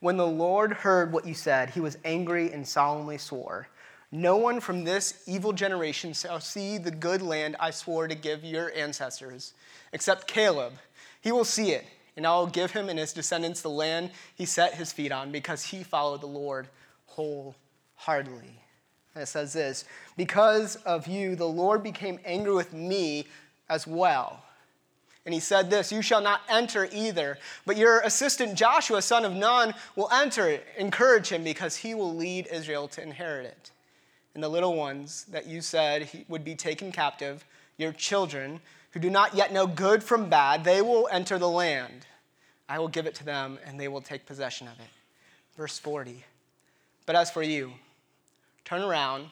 When 0.00 0.16
the 0.16 0.26
Lord 0.26 0.72
heard 0.72 1.12
what 1.12 1.26
you 1.26 1.34
said, 1.34 1.70
he 1.70 1.80
was 1.80 1.98
angry 2.04 2.52
and 2.52 2.66
solemnly 2.66 3.18
swore. 3.18 3.68
No 4.12 4.36
one 4.36 4.60
from 4.60 4.82
this 4.82 5.22
evil 5.26 5.52
generation 5.52 6.12
shall 6.12 6.40
see 6.40 6.78
the 6.78 6.90
good 6.90 7.22
land 7.22 7.54
I 7.60 7.70
swore 7.70 8.08
to 8.08 8.14
give 8.16 8.44
your 8.44 8.72
ancestors, 8.74 9.54
except 9.92 10.26
Caleb. 10.26 10.72
He 11.20 11.30
will 11.30 11.44
see 11.44 11.70
it, 11.70 11.86
and 12.16 12.26
I 12.26 12.36
will 12.36 12.48
give 12.48 12.72
him 12.72 12.88
and 12.88 12.98
his 12.98 13.12
descendants 13.12 13.62
the 13.62 13.70
land 13.70 14.10
he 14.34 14.46
set 14.46 14.74
his 14.74 14.92
feet 14.92 15.12
on, 15.12 15.30
because 15.30 15.64
he 15.64 15.84
followed 15.84 16.22
the 16.22 16.26
Lord 16.26 16.66
wholeheartedly. 17.06 18.60
And 19.14 19.22
it 19.22 19.26
says 19.26 19.52
this 19.52 19.84
Because 20.16 20.74
of 20.76 21.06
you, 21.06 21.36
the 21.36 21.46
Lord 21.46 21.84
became 21.84 22.18
angry 22.24 22.54
with 22.54 22.72
me 22.72 23.28
as 23.68 23.86
well. 23.86 24.42
And 25.24 25.32
he 25.32 25.40
said 25.40 25.70
this 25.70 25.92
You 25.92 26.02
shall 26.02 26.20
not 26.20 26.40
enter 26.48 26.88
either, 26.90 27.38
but 27.64 27.76
your 27.76 28.00
assistant 28.00 28.56
Joshua, 28.56 29.02
son 29.02 29.24
of 29.24 29.34
Nun, 29.34 29.72
will 29.94 30.10
enter. 30.10 30.58
Encourage 30.76 31.28
him, 31.28 31.44
because 31.44 31.76
he 31.76 31.94
will 31.94 32.12
lead 32.12 32.48
Israel 32.50 32.88
to 32.88 33.02
inherit 33.02 33.46
it 33.46 33.70
and 34.34 34.42
the 34.42 34.48
little 34.48 34.74
ones 34.74 35.24
that 35.30 35.46
you 35.46 35.60
said 35.60 36.08
would 36.28 36.44
be 36.44 36.54
taken 36.54 36.92
captive, 36.92 37.44
your 37.76 37.92
children, 37.92 38.60
who 38.92 39.00
do 39.00 39.10
not 39.10 39.34
yet 39.34 39.52
know 39.52 39.66
good 39.66 40.02
from 40.02 40.28
bad, 40.28 40.64
they 40.64 40.82
will 40.82 41.08
enter 41.10 41.38
the 41.38 41.48
land. 41.48 42.06
I 42.68 42.78
will 42.78 42.88
give 42.88 43.06
it 43.06 43.14
to 43.16 43.24
them, 43.24 43.58
and 43.64 43.78
they 43.78 43.88
will 43.88 44.00
take 44.00 44.26
possession 44.26 44.68
of 44.68 44.78
it. 44.78 44.90
Verse 45.56 45.78
40. 45.78 46.24
But 47.06 47.16
as 47.16 47.30
for 47.30 47.42
you, 47.42 47.72
turn 48.64 48.82
around 48.82 49.26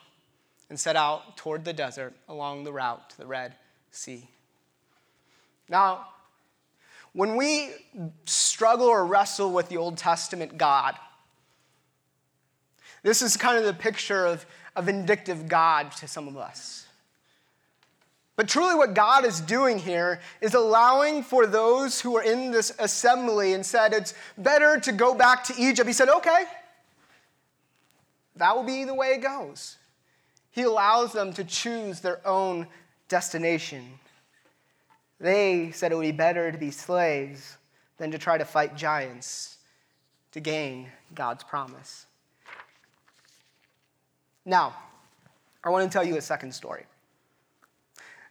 and 0.68 0.78
set 0.78 0.96
out 0.96 1.36
toward 1.36 1.64
the 1.64 1.72
desert 1.72 2.14
along 2.28 2.64
the 2.64 2.72
route 2.72 3.10
to 3.10 3.18
the 3.18 3.26
Red 3.26 3.54
Sea. 3.90 4.28
Now, 5.68 6.08
when 7.12 7.36
we 7.36 7.70
struggle 8.24 8.86
or 8.86 9.06
wrestle 9.06 9.52
with 9.52 9.68
the 9.68 9.76
Old 9.76 9.96
Testament 9.96 10.58
God, 10.58 10.96
this 13.02 13.22
is 13.22 13.36
kind 13.36 13.56
of 13.56 13.64
the 13.64 13.74
picture 13.74 14.26
of 14.26 14.44
a 14.78 14.82
vindictive 14.82 15.48
God 15.48 15.92
to 15.92 16.08
some 16.08 16.28
of 16.28 16.36
us. 16.36 16.86
But 18.36 18.48
truly, 18.48 18.76
what 18.76 18.94
God 18.94 19.24
is 19.24 19.40
doing 19.40 19.80
here 19.80 20.20
is 20.40 20.54
allowing 20.54 21.24
for 21.24 21.44
those 21.44 22.00
who 22.00 22.16
are 22.16 22.22
in 22.22 22.52
this 22.52 22.72
assembly 22.78 23.52
and 23.52 23.66
said 23.66 23.92
it's 23.92 24.14
better 24.38 24.78
to 24.78 24.92
go 24.92 25.12
back 25.12 25.42
to 25.44 25.54
Egypt. 25.58 25.88
He 25.88 25.92
said, 25.92 26.08
okay, 26.08 26.44
that 28.36 28.54
will 28.54 28.62
be 28.62 28.84
the 28.84 28.94
way 28.94 29.08
it 29.08 29.22
goes. 29.22 29.76
He 30.52 30.62
allows 30.62 31.12
them 31.12 31.32
to 31.32 31.42
choose 31.42 31.98
their 31.98 32.24
own 32.24 32.68
destination. 33.08 33.84
They 35.18 35.72
said 35.72 35.90
it 35.90 35.96
would 35.96 36.02
be 36.02 36.12
better 36.12 36.52
to 36.52 36.58
be 36.58 36.70
slaves 36.70 37.56
than 37.96 38.12
to 38.12 38.18
try 38.18 38.38
to 38.38 38.44
fight 38.44 38.76
giants 38.76 39.56
to 40.30 40.38
gain 40.38 40.86
God's 41.12 41.42
promise. 41.42 42.06
Now, 44.48 44.74
I 45.62 45.68
want 45.68 45.92
to 45.92 45.94
tell 45.94 46.06
you 46.06 46.16
a 46.16 46.22
second 46.22 46.54
story. 46.54 46.86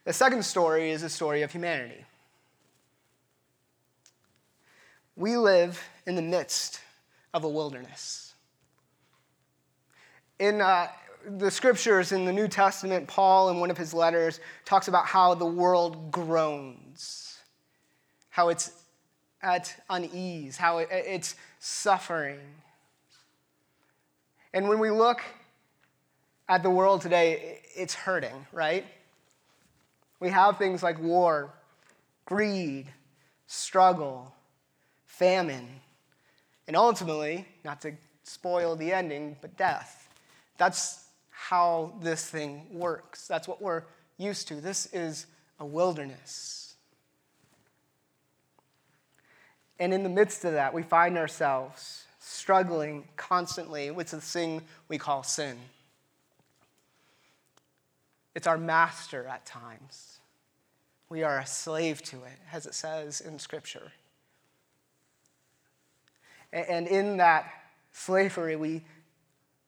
The 0.04 0.12
second 0.12 0.44
story 0.44 0.90
is 0.90 1.04
a 1.04 1.10
story 1.10 1.44
of 1.44 1.52
humanity. 1.52 2.04
We 5.16 5.38
live 5.38 5.80
in 6.08 6.16
the 6.16 6.24
midst 6.24 6.82
of 7.36 7.44
a 7.44 7.48
wilderness. 7.48 8.34
In 10.40 10.60
uh, 10.60 10.88
the 11.38 11.52
scriptures 11.52 12.12
in 12.12 12.26
the 12.26 12.34
New 12.34 12.48
Testament, 12.48 13.08
Paul, 13.08 13.52
in 13.52 13.60
one 13.60 13.70
of 13.70 13.78
his 13.78 13.94
letters, 13.94 14.40
talks 14.66 14.88
about 14.88 15.06
how 15.06 15.36
the 15.36 15.46
world 15.46 16.12
groans, 16.12 17.38
how 18.30 18.50
it's 18.50 18.72
at 19.44 19.84
unease, 19.88 20.58
how 20.58 20.80
it, 20.80 20.88
it's 20.92 21.36
suffering. 21.60 22.40
And 24.52 24.68
when 24.68 24.80
we 24.80 24.90
look 24.90 25.22
at 26.50 26.63
the 26.63 26.70
world 26.70 27.01
today, 27.01 27.60
it's 27.75 27.94
hurting, 27.94 28.46
right? 28.51 28.86
We 30.20 30.30
have 30.30 30.58
things 30.58 30.82
like 30.82 31.00
war, 31.00 31.54
greed, 32.25 32.88
struggle, 33.48 34.34
famine, 35.06 35.68
and 36.68 36.75
ultimately, 36.75 37.48
not 37.63 37.82
to 37.82 37.94
spoil 38.24 38.75
the 38.75 38.92
ending, 38.92 39.38
but 39.42 39.56
death. 39.58 40.10
That's 40.58 41.06
how 41.30 41.94
this 42.01 42.30
thing 42.30 42.66
works. 42.72 43.27
That's 43.27 43.48
what 43.48 43.62
we're 43.62 43.84
used 44.18 44.48
to. 44.50 44.56
This 44.56 44.88
is 44.92 45.27
a 45.60 45.66
wilderness. 45.66 46.75
And 49.80 49.94
in 49.94 50.04
the 50.04 50.10
midst 50.10 50.44
of 50.44 50.54
that, 50.54 50.74
we 50.74 50.82
find 50.82 51.18
ourselves 51.18 52.06
struggling 52.20 53.08
constantly 53.16 53.92
with 53.92 54.12
the 54.12 54.20
thing 54.20 54.62
we 54.89 54.98
call 54.98 55.24
sin. 55.24 55.58
It's 58.38 58.46
our 58.46 58.60
master 58.60 59.25
at 59.25 59.48
times. 59.48 60.20
We 61.10 61.24
are 61.24 61.39
a 61.39 61.46
slave 61.48 62.03
to 62.03 62.17
it, 62.17 62.38
as 62.53 62.67
it 62.67 62.75
says 62.75 63.20
in 63.20 63.39
Scripture. 63.39 63.91
And 66.53 66.86
in 66.88 67.17
that 67.17 67.51
slavery, 67.94 68.56
we 68.56 68.84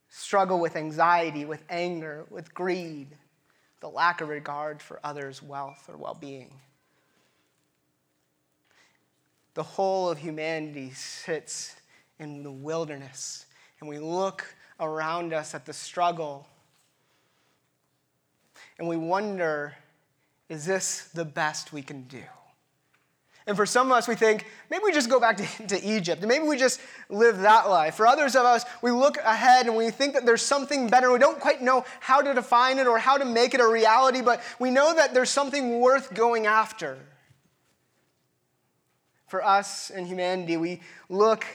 struggle 0.09 0.59
with 0.59 0.75
anxiety, 0.75 1.45
with 1.45 1.63
anger, 1.67 2.27
with 2.29 2.53
greed, 2.53 3.07
the 3.79 3.89
lack 3.89 4.21
of 4.21 4.29
regard 4.29 4.83
for 4.83 4.99
others' 5.03 5.41
wealth 5.41 5.89
or 5.89 5.97
well 5.97 6.13
being. 6.21 6.53
The 9.55 9.63
whole 9.63 10.11
of 10.11 10.19
humanity 10.19 10.91
sits 10.91 11.75
in 12.19 12.43
the 12.43 12.51
wilderness, 12.51 13.47
and 13.79 13.89
we 13.89 13.97
look 13.97 14.45
around 14.79 15.33
us 15.33 15.55
at 15.55 15.65
the 15.65 15.73
struggle 15.73 16.45
and 18.79 18.87
we 18.87 18.97
wonder 18.97 19.75
is 20.49 20.65
this 20.65 21.09
the 21.13 21.25
best 21.25 21.71
we 21.71 21.83
can 21.83 22.03
do? 22.03 22.23
And 23.45 23.55
for 23.55 23.65
some 23.65 23.87
of 23.87 23.93
us, 23.93 24.07
we 24.07 24.15
think, 24.15 24.45
maybe 24.69 24.83
we 24.83 24.91
just 24.91 25.09
go 25.09 25.19
back 25.19 25.37
to, 25.37 25.67
to, 25.67 25.83
Egypt, 25.83 26.21
and 26.21 26.29
maybe 26.29 26.45
we 26.45 26.57
just 26.57 26.79
live 27.09 27.39
that 27.39 27.69
life. 27.69 27.95
For 27.95 28.05
others 28.05 28.35
of 28.35 28.45
us, 28.45 28.63
we 28.81 28.91
look 28.91 29.17
ahead 29.17 29.65
and 29.65 29.75
we 29.75 29.89
think 29.89 30.13
that 30.13 30.25
there's 30.25 30.41
something 30.41 30.87
better. 30.87 31.11
We 31.11 31.19
don't 31.19 31.39
quite 31.39 31.61
know 31.61 31.85
how 31.99 32.21
to 32.21 32.33
define 32.33 32.77
it 32.79 32.87
or 32.87 32.99
how 32.99 33.17
to 33.17 33.25
make 33.25 33.53
it 33.53 33.59
a 33.59 33.67
reality, 33.67 34.21
but 34.21 34.41
we 34.59 34.69
know 34.69 34.93
that 34.95 35.13
there's 35.13 35.29
something 35.31 35.79
worth 35.79 36.13
going 36.13 36.45
after. 36.45 36.99
For 39.27 39.43
us 39.43 39.89
in 39.89 40.05
humanity, 40.05 40.57
we 40.57 40.81
look 41.09 41.45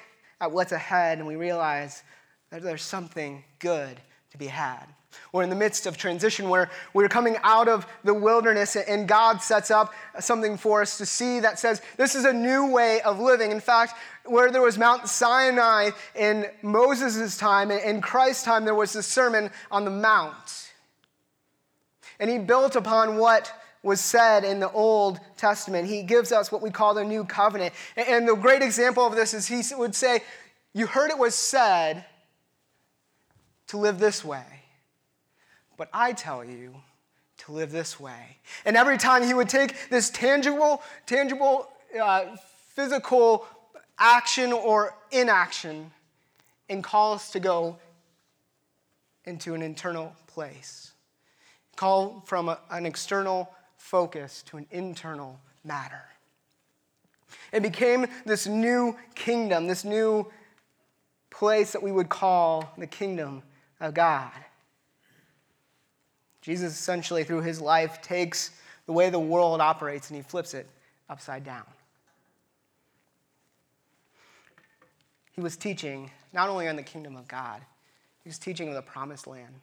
at 0.41 0.51
what's 0.51 0.73
ahead 0.73 1.19
and 1.19 1.27
we 1.27 1.37
realize 1.37 2.03
that 2.51 2.63
there's 2.63 2.83
something 2.83 3.45
good 3.59 4.01
to 4.31 4.39
be 4.39 4.47
had. 4.47 4.87
We're 5.33 5.43
in 5.43 5.51
the 5.51 5.57
midst 5.57 5.87
of 5.87 5.97
transition 5.97 6.49
where 6.49 6.71
we're 6.93 7.09
coming 7.09 7.37
out 7.43 7.69
of 7.69 7.87
the 8.05 8.15
wilderness 8.15 8.77
and 8.77 9.09
God 9.09 9.43
sets 9.43 9.71
up 9.71 9.93
something 10.21 10.57
for 10.57 10.83
us 10.83 10.99
to 10.99 11.07
see 11.07 11.41
that 11.41 11.59
says 11.59 11.83
this 11.97 12.15
is 12.15 12.25
a 12.25 12.33
new 12.33 12.71
way 12.71 13.01
of 13.03 13.21
living. 13.21 13.51
In 13.51 13.61
fact, 13.61 13.95
where 14.25 14.51
there 14.51 14.63
was 14.63 14.79
Mount 14.79 15.09
Sinai 15.09 15.91
in 16.15 16.47
Moses' 16.63 17.37
time, 17.37 17.71
in 17.71 18.01
Christ's 18.01 18.45
time, 18.45 18.65
there 18.65 18.75
was 18.75 18.93
the 18.93 19.03
Sermon 19.03 19.51
on 19.71 19.85
the 19.85 19.91
Mount. 19.91 20.73
And 22.19 22.31
he 22.31 22.39
built 22.39 22.77
upon 22.77 23.17
what 23.17 23.53
was 23.83 24.01
said 24.01 24.45
in 24.45 24.61
the 24.61 24.71
Old 24.73 25.21
Testament. 25.37 25.87
He 25.87 26.03
gives 26.03 26.33
us 26.33 26.51
what 26.51 26.63
we 26.63 26.71
call 26.71 26.95
the 26.95 27.05
New 27.05 27.25
Covenant. 27.25 27.75
And 27.97 28.27
the 28.27 28.35
great 28.35 28.63
example 28.63 29.07
of 29.07 29.15
this 29.15 29.35
is 29.35 29.47
he 29.47 29.63
would 29.75 29.95
say, 29.95 30.21
You 30.73 30.87
heard 30.87 31.11
it 31.11 31.19
was 31.19 31.35
said 31.35 32.05
to 33.69 33.77
live 33.77 33.99
this 33.99 34.25
way. 34.25 34.45
But 35.77 35.89
I 35.93 36.13
tell 36.13 36.45
you 36.45 36.75
to 37.39 37.53
live 37.53 37.73
this 37.73 37.99
way. 37.99 38.39
And 38.65 38.77
every 38.77 38.99
time 38.99 39.23
he 39.23 39.35
would 39.35 39.49
take 39.49 39.91
this 39.91 40.11
tangible, 40.11 40.83
tangible, 41.07 41.69
uh, 42.01 42.37
physical 42.75 43.47
action 43.99 44.53
or 44.53 44.95
inaction 45.11 45.91
and 46.69 46.83
call 46.83 47.15
us 47.15 47.31
to 47.31 47.41
go 47.41 47.79
into 49.25 49.55
an 49.55 49.63
internal 49.63 50.15
place. 50.27 50.93
Call 51.77 52.23
from 52.27 52.49
a, 52.49 52.59
an 52.71 52.87
external 52.87 53.51
focus 53.77 54.43
to 54.47 54.57
an 54.57 54.67
internal 54.71 55.39
matter. 55.65 56.03
It 57.53 57.63
became 57.63 58.07
this 58.25 58.47
new 58.47 58.97
kingdom, 59.15 59.67
this 59.67 59.85
new 59.85 60.31
place 61.31 61.73
that 61.73 61.83
we 61.83 61.93
would 61.93 62.09
call 62.09 62.73
the 62.79 62.87
kingdom 62.87 63.43
of 63.81 63.95
God. 63.95 64.31
Jesus 66.45 66.75
essentially, 66.75 67.25
through 67.25 67.41
his 67.41 67.59
life, 67.59 68.03
takes 68.03 68.51
the 68.85 68.93
way 68.93 69.09
the 69.09 69.19
world 69.19 69.63
operates 69.63 70.11
and 70.11 70.17
he 70.17 70.23
flips 70.23 70.53
it 70.53 70.67
upside 71.09 71.43
down. 71.43 71.65
He 75.33 75.41
was 75.41 75.57
teaching 75.57 76.11
not 76.35 76.51
only 76.51 76.69
on 76.69 76.77
the 76.77 76.83
kingdom 76.83 77.17
of 77.17 77.27
God, 77.27 77.63
he 78.23 78.29
was 78.29 78.39
teaching 78.39 78.69
on 78.69 78.75
the 78.75 78.83
promised 78.83 79.27
land. 79.27 79.55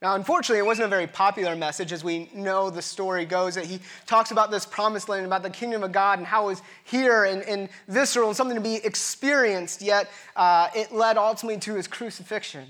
Now, 0.00 0.14
unfortunately, 0.14 0.60
it 0.60 0.66
wasn't 0.66 0.86
a 0.86 0.88
very 0.88 1.06
popular 1.06 1.54
message, 1.54 1.92
as 1.92 2.02
we 2.02 2.30
know 2.34 2.70
the 2.70 2.80
story 2.80 3.26
goes, 3.26 3.56
that 3.56 3.66
he 3.66 3.80
talks 4.06 4.30
about 4.30 4.50
this 4.50 4.64
promised 4.64 5.10
land, 5.10 5.26
about 5.26 5.42
the 5.42 5.50
kingdom 5.50 5.82
of 5.82 5.92
God, 5.92 6.18
and 6.18 6.26
how 6.26 6.44
it 6.44 6.52
was 6.52 6.62
here 6.84 7.24
and, 7.24 7.42
and 7.42 7.68
visceral 7.86 8.28
and 8.28 8.36
something 8.36 8.56
to 8.56 8.62
be 8.62 8.76
experienced, 8.76 9.82
yet 9.82 10.10
uh, 10.36 10.68
it 10.74 10.90
led 10.90 11.18
ultimately 11.18 11.60
to 11.60 11.74
his 11.74 11.86
crucifixion. 11.86 12.66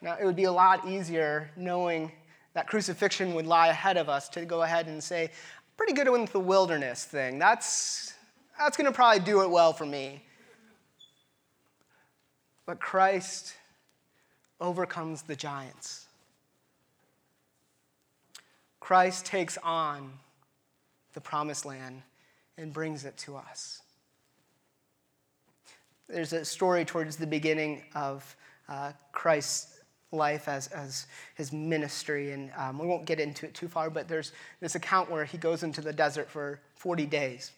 Now, 0.00 0.16
it 0.20 0.24
would 0.24 0.36
be 0.36 0.44
a 0.44 0.52
lot 0.52 0.86
easier 0.86 1.50
knowing 1.56 2.12
that 2.54 2.66
crucifixion 2.66 3.34
would 3.34 3.46
lie 3.46 3.68
ahead 3.68 3.96
of 3.96 4.08
us 4.08 4.28
to 4.30 4.44
go 4.44 4.62
ahead 4.62 4.86
and 4.86 5.02
say, 5.02 5.30
pretty 5.76 5.92
good 5.92 6.08
with 6.08 6.32
the 6.32 6.40
wilderness 6.40 7.04
thing. 7.04 7.38
That's, 7.38 8.14
that's 8.58 8.76
going 8.76 8.86
to 8.86 8.92
probably 8.92 9.20
do 9.20 9.42
it 9.42 9.50
well 9.50 9.72
for 9.72 9.86
me. 9.86 10.22
But 12.66 12.80
Christ 12.80 13.54
overcomes 14.60 15.22
the 15.22 15.36
giants. 15.36 16.06
Christ 18.80 19.24
takes 19.26 19.58
on 19.58 20.12
the 21.14 21.20
promised 21.20 21.64
land 21.64 22.02
and 22.56 22.72
brings 22.72 23.04
it 23.04 23.16
to 23.18 23.36
us. 23.36 23.82
There's 26.08 26.32
a 26.32 26.44
story 26.44 26.84
towards 26.84 27.16
the 27.16 27.26
beginning 27.26 27.82
of 27.94 28.36
uh, 28.68 28.92
Christ's 29.12 29.77
life 30.10 30.48
as, 30.48 30.68
as 30.68 31.06
his 31.34 31.52
ministry. 31.52 32.32
And 32.32 32.50
um, 32.56 32.78
we 32.78 32.86
won't 32.86 33.04
get 33.04 33.20
into 33.20 33.46
it 33.46 33.54
too 33.54 33.68
far, 33.68 33.90
but 33.90 34.08
there's 34.08 34.32
this 34.60 34.74
account 34.74 35.10
where 35.10 35.24
he 35.24 35.38
goes 35.38 35.62
into 35.62 35.80
the 35.80 35.92
desert 35.92 36.30
for 36.30 36.60
40 36.76 37.06
days. 37.06 37.52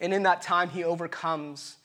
And 0.00 0.12
in 0.12 0.22
that 0.24 0.42
time, 0.42 0.68
he 0.68 0.84
overcomes 0.84 1.76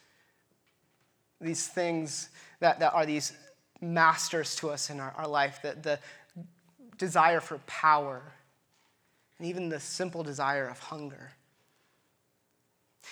these 1.39 1.67
things 1.67 2.29
that, 2.59 2.79
that 2.79 2.93
are 2.93 3.05
these 3.05 3.33
masters 3.81 4.55
to 4.57 4.69
us 4.69 4.89
in 4.89 4.99
our, 4.99 5.11
our 5.17 5.27
life 5.27 5.59
the, 5.63 5.75
the 5.81 5.99
desire 6.97 7.39
for 7.39 7.57
power, 7.65 8.21
and 9.39 9.47
even 9.47 9.69
the 9.69 9.79
simple 9.79 10.23
desire 10.23 10.67
of 10.67 10.77
hunger. 10.79 11.31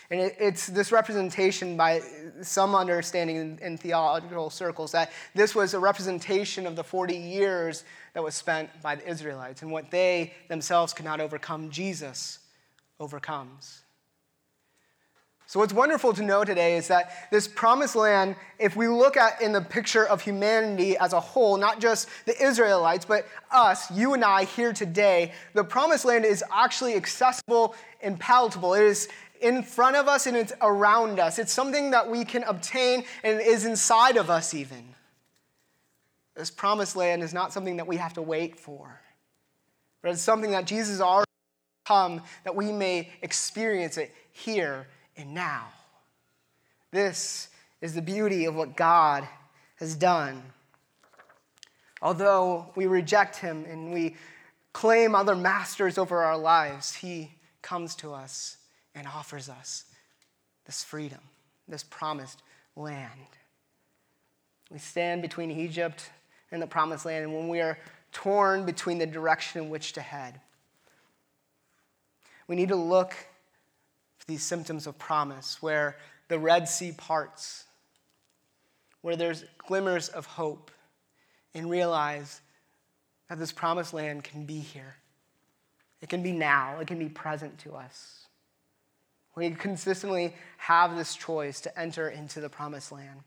And 0.09 0.19
it, 0.19 0.35
it's 0.39 0.67
this 0.67 0.91
representation 0.91 1.77
by 1.77 2.01
some 2.41 2.75
understanding 2.75 3.35
in, 3.35 3.59
in, 3.59 3.77
theological 3.77 4.49
circles 4.49 4.91
that 4.91 5.11
this 5.35 5.53
was 5.53 5.73
a 5.73 5.79
representation 5.79 6.65
of 6.65 6.75
the 6.75 6.83
40 6.83 7.15
years 7.15 7.83
that 8.13 8.23
was 8.23 8.35
spent 8.35 8.69
by 8.81 8.95
the 8.95 9.07
Israelites 9.07 9.61
and 9.61 9.71
what 9.71 9.91
they 9.91 10.33
themselves 10.47 10.93
could 10.93 11.05
not 11.05 11.19
overcome, 11.19 11.69
Jesus 11.69 12.39
overcomes. 12.99 13.81
So, 15.49 15.59
what's 15.59 15.73
wonderful 15.73 16.13
to 16.13 16.21
know 16.21 16.43
today 16.43 16.77
is 16.77 16.89
that 16.89 17.27
this 17.31 17.47
promised 17.47 17.95
land, 17.95 18.35
if 18.59 18.75
we 18.75 18.87
look 18.87 19.17
at 19.17 19.41
in 19.41 19.51
the 19.51 19.61
picture 19.61 20.05
of 20.05 20.21
humanity 20.21 20.95
as 20.95 21.11
a 21.11 21.19
whole, 21.19 21.57
not 21.57 21.81
just 21.81 22.07
the 22.25 22.39
Israelites, 22.39 23.03
but 23.03 23.25
us, 23.49 23.89
you 23.89 24.13
and 24.13 24.23
I 24.23 24.43
here 24.43 24.73
today, 24.73 25.33
the 25.55 25.63
promised 25.63 26.05
land 26.05 26.23
is 26.23 26.43
actually 26.53 26.93
accessible 26.93 27.73
and 27.99 28.19
palatable. 28.19 28.75
It 28.75 28.83
is 28.83 29.07
in 29.41 29.63
front 29.63 29.95
of 29.95 30.07
us 30.07 30.27
and 30.27 30.37
it's 30.37 30.53
around 30.61 31.19
us. 31.19 31.39
It's 31.39 31.51
something 31.51 31.89
that 31.89 32.07
we 32.07 32.25
can 32.25 32.43
obtain 32.43 33.03
and 33.23 33.41
is 33.41 33.65
inside 33.65 34.17
of 34.17 34.29
us, 34.29 34.53
even. 34.53 34.93
This 36.35 36.51
promised 36.51 36.95
land 36.95 37.23
is 37.23 37.33
not 37.33 37.53
something 37.53 37.77
that 37.77 37.87
we 37.87 37.97
have 37.97 38.13
to 38.13 38.21
wait 38.21 38.59
for, 38.59 39.01
but 40.03 40.11
it's 40.11 40.21
something 40.21 40.51
that 40.51 40.65
Jesus 40.65 41.01
already 41.01 41.25
come 41.87 42.21
that 42.43 42.55
we 42.55 42.71
may 42.71 43.09
experience 43.23 43.97
it 43.97 44.13
here 44.31 44.85
and 45.19 45.33
now. 45.33 45.67
This 46.91 47.49
is 47.81 47.93
the 47.93 48.01
beauty 48.01 48.45
of 48.45 48.55
what 48.55 48.75
God 48.75 49.27
has 49.75 49.95
done. 49.95 50.41
Although 52.01 52.71
we 52.75 52.87
reject 52.87 53.35
him 53.35 53.65
and 53.69 53.93
we 53.93 54.15
claim 54.71 55.13
other 55.13 55.35
masters 55.35 55.97
over 55.97 56.23
our 56.23 56.37
lives, 56.37 56.95
he 56.95 57.31
comes 57.61 57.95
to 57.95 58.13
us 58.13 58.57
and 58.95 59.05
offers 59.07 59.49
us 59.49 59.85
this 60.65 60.83
freedom, 60.83 61.19
this 61.67 61.83
promised 61.83 62.41
land. 62.75 63.11
We 64.71 64.79
stand 64.79 65.21
between 65.21 65.51
Egypt 65.51 66.09
and 66.51 66.61
the 66.61 66.67
promised 66.67 67.05
land, 67.05 67.25
and 67.25 67.33
when 67.33 67.49
we 67.49 67.59
are 67.59 67.77
torn 68.11 68.65
between 68.65 68.97
the 68.97 69.05
direction 69.05 69.63
in 69.63 69.69
which 69.69 69.93
to 69.93 70.01
head, 70.01 70.39
we 72.47 72.55
need 72.55 72.69
to 72.69 72.75
look 72.75 73.13
these 74.29 74.43
symptoms 74.43 74.87
of 74.87 74.97
promise 74.97 75.61
where 75.61 75.97
the 76.29 76.39
Red 76.39 76.69
Sea 76.69 76.93
parts, 76.93 77.65
where 79.01 79.15
there's 79.15 79.43
glimmers 79.57 80.07
of 80.07 80.25
hope, 80.25 80.71
and 81.55 81.69
realize 81.69 82.39
that 83.27 83.39
this 83.39 83.51
promised 83.51 83.93
land 83.93 84.23
can 84.23 84.45
be 84.45 84.59
here. 84.59 84.95
It 86.01 86.09
can 86.09 86.21
be 86.21 86.31
now, 86.31 86.79
it 86.79 86.87
can 86.87 86.99
be 86.99 87.09
present 87.09 87.57
to 87.59 87.73
us. 87.73 88.27
We 89.35 89.49
consistently 89.51 90.35
have 90.57 90.95
this 90.95 91.15
choice 91.15 91.61
to 91.61 91.79
enter 91.79 92.07
into 92.07 92.39
the 92.39 92.49
promised 92.49 92.91
land. 92.91 93.21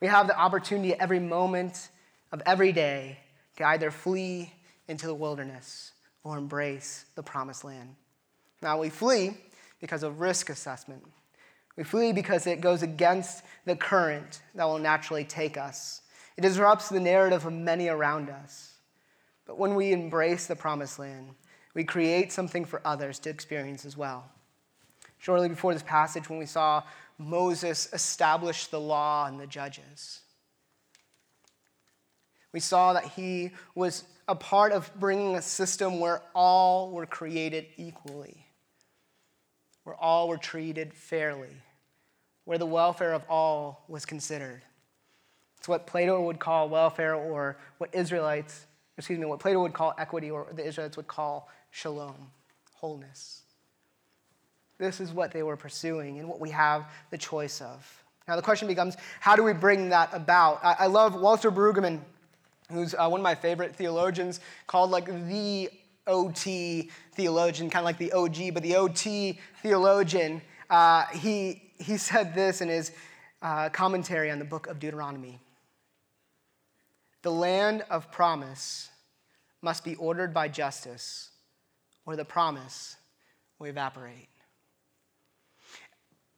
We 0.00 0.08
have 0.08 0.26
the 0.26 0.36
opportunity 0.36 0.92
every 0.94 1.20
moment 1.20 1.88
of 2.32 2.42
every 2.44 2.72
day 2.72 3.20
to 3.56 3.66
either 3.66 3.90
flee 3.90 4.52
into 4.88 5.06
the 5.06 5.14
wilderness 5.14 5.92
or 6.24 6.36
embrace 6.36 7.04
the 7.14 7.22
promised 7.22 7.64
land. 7.64 7.94
Now, 8.60 8.80
we 8.80 8.88
flee 8.88 9.36
because 9.80 10.02
of 10.02 10.20
risk 10.20 10.50
assessment. 10.50 11.04
We 11.76 11.84
flee 11.84 12.12
because 12.12 12.46
it 12.46 12.60
goes 12.60 12.82
against 12.82 13.44
the 13.64 13.76
current 13.76 14.40
that 14.54 14.64
will 14.64 14.78
naturally 14.78 15.24
take 15.24 15.56
us. 15.56 16.02
It 16.36 16.40
disrupts 16.40 16.88
the 16.88 17.00
narrative 17.00 17.46
of 17.46 17.52
many 17.52 17.88
around 17.88 18.30
us. 18.30 18.74
But 19.46 19.58
when 19.58 19.74
we 19.74 19.92
embrace 19.92 20.46
the 20.46 20.56
promised 20.56 20.98
land, 20.98 21.34
we 21.74 21.84
create 21.84 22.32
something 22.32 22.64
for 22.64 22.80
others 22.84 23.18
to 23.20 23.30
experience 23.30 23.84
as 23.84 23.96
well. 23.96 24.30
Shortly 25.18 25.48
before 25.48 25.72
this 25.72 25.82
passage, 25.82 26.28
when 26.28 26.38
we 26.38 26.46
saw 26.46 26.82
Moses 27.18 27.88
establish 27.92 28.66
the 28.66 28.80
law 28.80 29.26
and 29.26 29.38
the 29.38 29.46
judges, 29.46 30.20
we 32.52 32.60
saw 32.60 32.92
that 32.94 33.04
he 33.04 33.52
was 33.74 34.04
a 34.26 34.34
part 34.34 34.72
of 34.72 34.90
bringing 34.98 35.36
a 35.36 35.42
system 35.42 36.00
where 36.00 36.22
all 36.34 36.90
were 36.90 37.06
created 37.06 37.66
equally, 37.76 38.44
where 39.88 39.96
all 39.96 40.28
were 40.28 40.36
treated 40.36 40.92
fairly, 40.92 41.56
where 42.44 42.58
the 42.58 42.66
welfare 42.66 43.14
of 43.14 43.22
all 43.26 43.84
was 43.88 44.04
considered. 44.04 44.60
It's 45.56 45.66
what 45.66 45.86
Plato 45.86 46.20
would 46.26 46.38
call 46.38 46.68
welfare, 46.68 47.14
or 47.14 47.56
what 47.78 47.88
Israelites, 47.94 48.66
excuse 48.98 49.18
me, 49.18 49.24
what 49.24 49.40
Plato 49.40 49.62
would 49.62 49.72
call 49.72 49.94
equity, 49.96 50.30
or 50.30 50.46
the 50.52 50.62
Israelites 50.62 50.98
would 50.98 51.06
call 51.06 51.48
shalom, 51.70 52.30
wholeness. 52.74 53.44
This 54.76 55.00
is 55.00 55.10
what 55.10 55.32
they 55.32 55.42
were 55.42 55.56
pursuing 55.56 56.18
and 56.18 56.28
what 56.28 56.38
we 56.38 56.50
have 56.50 56.92
the 57.10 57.16
choice 57.16 57.62
of. 57.62 58.04
Now, 58.28 58.36
the 58.36 58.42
question 58.42 58.68
becomes 58.68 58.94
how 59.20 59.36
do 59.36 59.42
we 59.42 59.54
bring 59.54 59.88
that 59.88 60.10
about? 60.12 60.60
I, 60.62 60.86
love 60.86 61.18
Walter 61.18 61.50
Brueggemann, 61.50 62.00
who's 62.70 62.94
uh, 62.94 63.08
one 63.08 63.20
of 63.20 63.24
my 63.24 63.34
favorite 63.34 63.74
theologians, 63.74 64.40
called 64.66 64.90
like 64.90 65.06
the 65.06 65.70
OT 66.08 66.90
theologian, 67.12 67.70
kind 67.70 67.82
of 67.82 67.84
like 67.84 67.98
the 67.98 68.12
OG, 68.12 68.54
but 68.54 68.62
the 68.62 68.76
OT 68.76 69.38
theologian. 69.62 70.42
Uh, 70.68 71.06
he, 71.06 71.62
he 71.78 71.96
said 71.96 72.34
this 72.34 72.60
in 72.60 72.68
his 72.68 72.92
uh, 73.42 73.68
commentary 73.68 74.30
on 74.30 74.38
the 74.38 74.44
book 74.44 74.66
of 74.66 74.80
Deuteronomy 74.80 75.38
The 77.22 77.30
land 77.30 77.84
of 77.90 78.10
promise 78.10 78.88
must 79.62 79.84
be 79.84 79.94
ordered 79.96 80.32
by 80.32 80.48
justice, 80.48 81.30
or 82.06 82.16
the 82.16 82.24
promise 82.24 82.96
will 83.58 83.66
evaporate. 83.66 84.28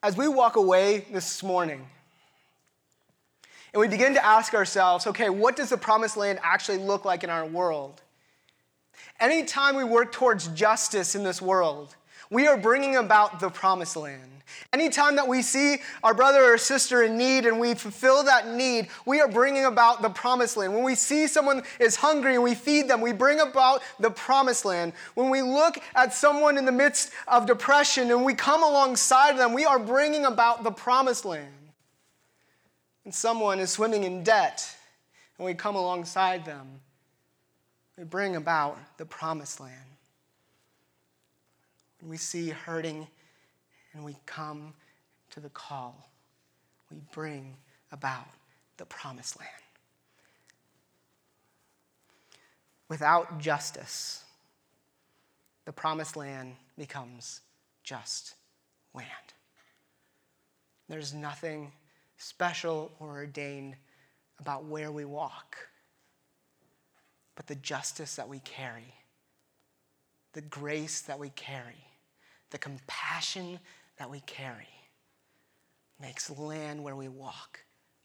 As 0.03 0.17
we 0.17 0.29
walk 0.29 0.57
away 0.57 1.07
this 1.13 1.43
morning, 1.43 1.87
and 3.73 3.81
we 3.81 3.89
begin 3.89 4.15
to 4.15 4.25
ask 4.25 4.55
ourselves, 4.55 5.07
okay, 5.07 5.31
what 5.31 5.55
does 5.57 5.71
the 5.71 5.77
promised 5.77 6.17
land 6.17 6.41
actually 6.43 6.79
look 6.79 7.05
like 7.05 7.23
in 7.23 7.31
our 7.31 7.47
world? 7.47 8.01
Anytime 9.19 9.77
we 9.77 9.85
work 9.85 10.13
towards 10.13 10.49
justice 10.49 11.15
in 11.15 11.25
this 11.25 11.43
world, 11.43 11.95
we 12.31 12.47
are 12.47 12.57
bringing 12.57 12.97
about 12.97 13.41
the 13.41 13.51
promised 13.51 13.97
land. 13.97 14.31
Anytime 14.73 15.17
that 15.17 15.29
we 15.29 15.43
see 15.43 15.79
our 16.03 16.15
brother 16.15 16.43
or 16.45 16.59
sister 16.59 17.03
in 17.03 17.17
need 17.17 17.47
and 17.47 17.59
we 17.59 17.75
fulfill 17.75 18.23
that 18.25 18.49
need, 18.49 18.89
we 19.05 19.21
are 19.21 19.29
bringing 19.29 19.65
about 19.65 20.03
the 20.03 20.09
promised 20.09 20.57
land. 20.57 20.75
When 20.75 20.85
we 20.85 20.95
see 20.95 21.27
someone 21.27 21.63
is 21.79 21.97
hungry 21.97 22.35
and 22.35 22.43
we 22.43 22.55
feed 22.55 22.89
them, 22.89 23.01
we 23.01 23.13
bring 23.13 23.41
about 23.41 23.83
the 23.99 24.11
promised 24.11 24.65
land. 24.65 24.93
When 25.15 25.31
we 25.31 25.43
look 25.43 25.79
at 25.95 26.15
someone 26.15 26.57
in 26.57 26.65
the 26.65 26.73
midst 26.73 27.11
of 27.29 27.47
depression 27.47 28.11
and 28.11 28.25
we 28.25 28.35
come 28.35 28.63
alongside 28.63 29.39
them, 29.39 29.53
we 29.53 29.65
are 29.65 29.79
bringing 29.79 30.25
about 30.25 30.65
the 30.65 30.73
promised 30.73 31.25
land. 31.25 31.55
And 33.05 33.15
someone 33.15 33.59
is 33.59 33.71
swimming 33.71 34.05
in 34.05 34.23
debt 34.23 34.77
and 35.39 35.47
we 35.47 35.55
come 35.55 35.75
alongside 35.75 36.45
them, 36.45 36.81
we 38.01 38.07
bring 38.07 38.37
about 38.37 38.79
the 38.97 39.05
promised 39.05 39.61
land. 39.61 39.77
When 42.01 42.11
we 42.11 42.17
see 42.17 42.49
hurting 42.49 43.07
and 43.93 44.03
we 44.03 44.17
come 44.25 44.73
to 45.33 45.41
the 45.41 45.51
call, 45.51 46.09
we 46.91 46.97
bring 47.13 47.55
about 47.93 48.27
the 48.79 48.87
promised 48.87 49.39
land. 49.39 49.53
Without 52.89 53.39
justice, 53.39 54.25
the 55.67 55.73
promised 55.73 56.17
land 56.17 56.57
becomes 56.79 57.43
just 57.85 58.35
land. 58.95 59.09
There's 60.89 61.13
nothing 61.13 61.71
special 62.17 62.93
or 62.99 63.11
ordained 63.11 63.77
about 64.39 64.65
where 64.65 64.91
we 64.91 65.05
walk, 65.05 65.59
but 67.41 67.47
the 67.47 67.55
justice 67.55 68.17
that 68.17 68.29
we 68.29 68.39
carry, 68.41 68.93
the 70.35 70.43
grace 70.43 71.01
that 71.01 71.19
we 71.19 71.31
carry, 71.31 71.87
the 72.51 72.59
compassion 72.59 73.59
that 73.97 74.11
we 74.11 74.21
carry 74.27 74.69
makes 75.99 76.29
land 76.29 76.85
where 76.85 76.97
we 76.97 77.09
walk 77.09 77.61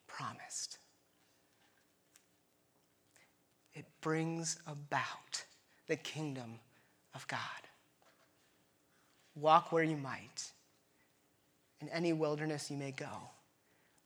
promised. 0.08 0.78
It 3.74 3.84
brings 4.00 4.58
about 4.66 5.44
the 5.88 5.98
kingdom 5.98 6.58
of 7.14 7.28
God. 7.28 7.40
Walk 9.36 9.74
where 9.74 9.84
you 9.84 9.98
might, 9.98 10.50
in 11.82 11.90
any 11.90 12.14
wilderness 12.14 12.72
you 12.72 12.78
may 12.78 12.92
go, 12.92 13.12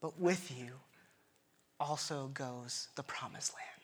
but 0.00 0.18
with 0.18 0.50
you 0.50 0.72
also 1.78 2.32
goes 2.34 2.88
the 2.96 3.04
promised 3.04 3.54
land. 3.54 3.79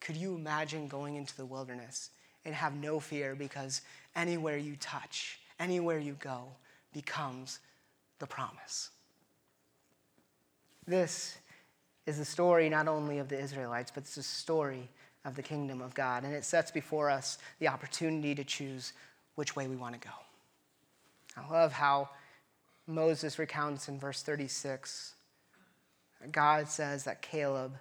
Could 0.00 0.16
you 0.16 0.34
imagine 0.34 0.88
going 0.88 1.16
into 1.16 1.36
the 1.36 1.46
wilderness 1.46 2.10
and 2.44 2.54
have 2.54 2.74
no 2.74 3.00
fear 3.00 3.34
because 3.34 3.82
anywhere 4.16 4.56
you 4.56 4.76
touch, 4.76 5.38
anywhere 5.58 5.98
you 5.98 6.16
go, 6.20 6.44
becomes 6.92 7.60
the 8.18 8.26
promise. 8.26 8.90
This 10.86 11.38
is 12.06 12.18
the 12.18 12.24
story 12.24 12.68
not 12.68 12.88
only 12.88 13.18
of 13.18 13.28
the 13.28 13.38
Israelites, 13.38 13.90
but 13.94 14.04
it's 14.04 14.14
the 14.14 14.22
story 14.22 14.88
of 15.24 15.36
the 15.36 15.42
kingdom 15.42 15.80
of 15.82 15.94
God. 15.94 16.24
And 16.24 16.34
it 16.34 16.44
sets 16.44 16.70
before 16.70 17.10
us 17.10 17.38
the 17.58 17.68
opportunity 17.68 18.34
to 18.34 18.44
choose 18.44 18.92
which 19.34 19.54
way 19.54 19.68
we 19.68 19.76
want 19.76 20.00
to 20.00 20.08
go. 20.08 20.14
I 21.36 21.50
love 21.52 21.72
how 21.72 22.10
Moses 22.86 23.38
recounts 23.38 23.88
in 23.88 23.98
verse 23.98 24.22
36. 24.22 25.14
God 26.32 26.68
says 26.68 27.04
that 27.04 27.22
Caleb 27.22 27.76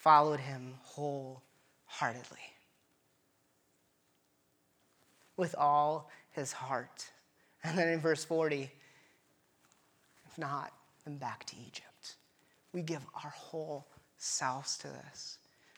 followed 0.00 0.40
him 0.40 0.74
wholeheartedly 0.82 2.38
with 5.36 5.54
all 5.58 6.10
his 6.30 6.52
heart. 6.52 7.10
And 7.62 7.76
then 7.76 7.88
in 7.88 8.00
verse 8.00 8.24
40, 8.24 8.70
if 10.26 10.38
not, 10.38 10.72
then 11.04 11.18
back 11.18 11.44
to 11.46 11.56
Egypt. 11.56 12.16
We 12.72 12.80
give 12.80 13.02
our 13.22 13.30
whole 13.30 13.86
selves 14.16 14.78
to 14.78 14.88
this. 14.88 15.36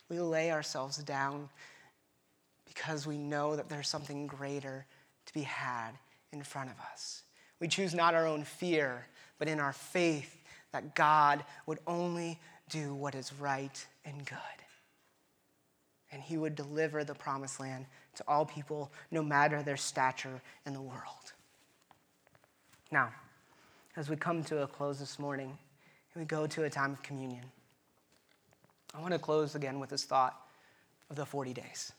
We 0.08 0.20
lay 0.20 0.52
ourselves 0.52 0.98
down 0.98 1.48
because 2.66 3.06
we 3.06 3.18
know 3.18 3.56
that 3.56 3.68
there's 3.68 3.88
something 3.88 4.28
greater 4.28 4.86
to 5.26 5.34
be 5.34 5.42
had 5.42 5.90
in 6.32 6.44
front 6.44 6.70
of 6.70 6.76
us. 6.92 7.22
We 7.58 7.66
choose 7.66 7.92
not 7.92 8.14
our 8.14 8.26
own 8.26 8.44
fear, 8.44 9.06
but 9.40 9.48
in 9.48 9.58
our 9.58 9.72
faith 9.72 10.44
that 10.70 10.94
God 10.94 11.44
would 11.66 11.78
only 11.88 12.38
do 12.68 12.94
what 12.94 13.16
is 13.16 13.32
right 13.32 13.84
and 14.04 14.24
good. 14.24 14.38
And 16.10 16.22
he 16.22 16.36
would 16.36 16.54
deliver 16.54 17.04
the 17.04 17.14
promised 17.14 17.60
land 17.60 17.86
to 18.16 18.24
all 18.28 18.44
people, 18.44 18.92
no 19.10 19.22
matter 19.22 19.62
their 19.62 19.76
stature 19.76 20.42
in 20.66 20.74
the 20.74 20.82
world. 20.82 21.32
Now, 22.90 23.10
as 23.96 24.10
we 24.10 24.16
come 24.16 24.44
to 24.44 24.62
a 24.62 24.66
close 24.66 24.98
this 24.98 25.18
morning, 25.18 25.56
and 26.14 26.22
we 26.22 26.26
go 26.26 26.46
to 26.46 26.64
a 26.64 26.70
time 26.70 26.92
of 26.92 27.02
communion, 27.02 27.44
I 28.94 29.00
want 29.00 29.12
to 29.12 29.18
close 29.18 29.54
again 29.54 29.80
with 29.80 29.88
this 29.88 30.04
thought 30.04 30.38
of 31.08 31.16
the 31.16 31.24
40 31.24 31.54
days. 31.54 31.92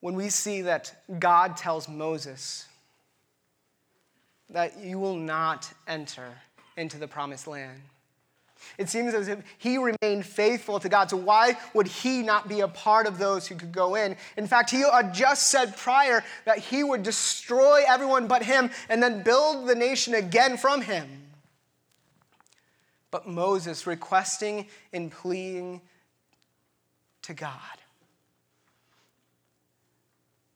When 0.00 0.14
we 0.14 0.28
see 0.28 0.62
that 0.62 0.94
God 1.18 1.56
tells 1.56 1.88
Moses 1.88 2.68
that 4.50 4.78
you 4.78 5.00
will 5.00 5.16
not 5.16 5.72
enter 5.88 6.28
into 6.76 6.98
the 6.98 7.08
promised 7.08 7.46
land, 7.46 7.80
it 8.78 8.88
seems 8.88 9.14
as 9.14 9.28
if 9.28 9.42
he 9.58 9.78
remained 9.78 10.26
faithful 10.26 10.78
to 10.80 10.88
God. 10.88 11.10
So, 11.10 11.16
why 11.16 11.56
would 11.74 11.86
he 11.86 12.22
not 12.22 12.48
be 12.48 12.60
a 12.60 12.68
part 12.68 13.06
of 13.06 13.18
those 13.18 13.46
who 13.46 13.54
could 13.54 13.72
go 13.72 13.94
in? 13.94 14.16
In 14.36 14.46
fact, 14.46 14.70
he 14.70 14.80
had 14.80 15.14
just 15.14 15.48
said 15.48 15.76
prior 15.76 16.24
that 16.44 16.58
he 16.58 16.82
would 16.84 17.02
destroy 17.02 17.82
everyone 17.86 18.26
but 18.26 18.42
him 18.42 18.70
and 18.88 19.02
then 19.02 19.22
build 19.22 19.68
the 19.68 19.74
nation 19.74 20.14
again 20.14 20.56
from 20.56 20.82
him. 20.82 21.08
But 23.10 23.26
Moses 23.26 23.86
requesting 23.86 24.66
and 24.92 25.10
pleading 25.10 25.80
to 27.22 27.34
God, 27.34 27.60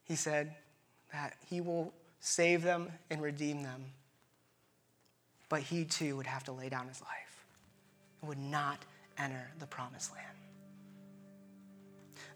he 0.04 0.16
said 0.16 0.54
that 1.12 1.34
he 1.48 1.60
will 1.60 1.92
save 2.20 2.62
them 2.62 2.90
and 3.08 3.22
redeem 3.22 3.62
them, 3.62 3.84
but 5.50 5.60
he 5.60 5.84
too 5.84 6.16
would 6.16 6.26
have 6.26 6.44
to 6.44 6.52
lay 6.52 6.70
down 6.70 6.88
his 6.88 7.02
life 7.02 7.44
and 8.22 8.28
would 8.30 8.38
not 8.38 8.78
enter 9.18 9.50
the 9.58 9.66
promised 9.66 10.12
land. 10.12 10.26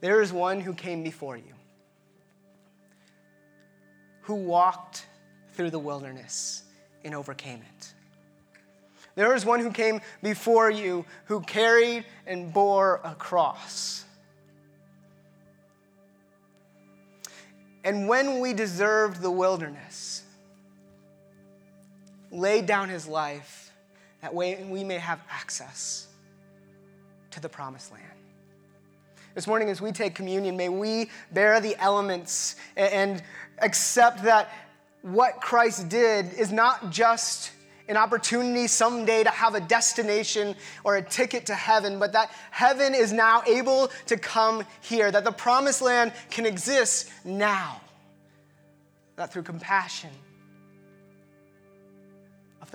There 0.03 0.21
is 0.21 0.33
one 0.33 0.61
who 0.61 0.75
came 0.75 1.03
before 1.03 1.39
you, 1.39 1.55
who 4.23 4.35
walked 4.35 5.07
through 5.55 5.71
the 5.71 5.79
wilderness 5.79 6.65
and 7.05 7.15
overcame 7.15 7.61
it. 7.61 7.95
There 9.15 9.35
is 9.35 9.47
one 9.47 9.61
who 9.61 9.71
came 9.71 10.01
before 10.23 10.71
you 10.71 11.07
who 11.27 11.41
carried 11.41 12.05
and 12.27 12.53
bore 12.53 13.01
a 13.05 13.15
cross. 13.15 14.05
And 17.85 18.09
when 18.09 18.41
we 18.41 18.55
deserved 18.55 19.23
the 19.23 19.31
wilderness, 19.31 20.24
laid 22.35 22.67
down 22.67 22.89
his 22.89 23.07
life 23.07 23.73
that 24.21 24.35
way 24.35 24.63
we 24.69 24.85
may 24.85 24.99
have 24.99 25.21
access 25.31 26.09
to 27.31 27.41
the 27.41 27.49
promised 27.49 27.93
land. 27.93 28.05
This 29.35 29.47
morning, 29.47 29.69
as 29.69 29.81
we 29.81 29.93
take 29.93 30.15
communion, 30.15 30.57
may 30.57 30.69
we 30.69 31.11
bear 31.33 31.61
the 31.61 31.77
elements 31.81 32.57
and 32.77 33.23
accept 33.59 34.23
that 34.25 34.51
what 35.03 35.41
Christ 35.41 35.89
did 35.89 36.33
is 36.35 36.53
not 36.53 36.91
just 36.91 37.51
an 37.89 37.97
opportunity 37.97 38.67
someday 38.67 39.23
to 39.25 39.31
have 39.31 39.55
a 39.55 39.61
destination 39.61 40.55
or 40.85 40.97
a 40.97 41.03
ticket 41.03 41.47
to 41.47 41.55
heaven, 41.55 41.99
but 41.99 42.13
that 42.13 42.31
heaven 42.51 42.95
is 42.95 43.13
now 43.13 43.43
able 43.47 43.91
to 44.07 44.17
come 44.17 44.65
here, 44.81 45.11
that 45.11 45.25
the 45.25 45.33
promised 45.33 45.83
land 45.83 46.13
can 46.31 46.47
exist 46.47 47.11
now. 47.25 47.81
That 49.17 49.33
through 49.33 49.43
compassion 49.43 50.11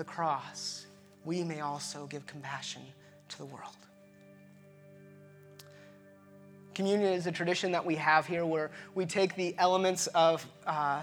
the 0.00 0.04
cross, 0.04 0.86
we 1.26 1.44
may 1.44 1.60
also 1.60 2.06
give 2.06 2.26
compassion 2.26 2.80
to 3.28 3.36
the 3.36 3.44
world. 3.44 3.76
Communion 6.74 7.12
is 7.12 7.26
a 7.26 7.32
tradition 7.32 7.72
that 7.72 7.84
we 7.84 7.96
have 7.96 8.26
here 8.26 8.46
where 8.46 8.70
we 8.94 9.04
take 9.04 9.36
the 9.36 9.54
elements 9.58 10.06
of 10.06 10.46
uh, 10.66 11.02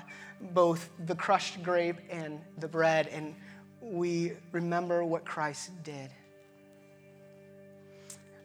both 0.52 0.90
the 1.06 1.14
crushed 1.14 1.62
grape 1.62 1.98
and 2.10 2.40
the 2.58 2.68
bread 2.68 3.06
and 3.10 3.36
we 3.82 4.32
remember 4.52 5.04
what 5.04 5.24
Christ 5.24 5.70
did. 5.84 6.10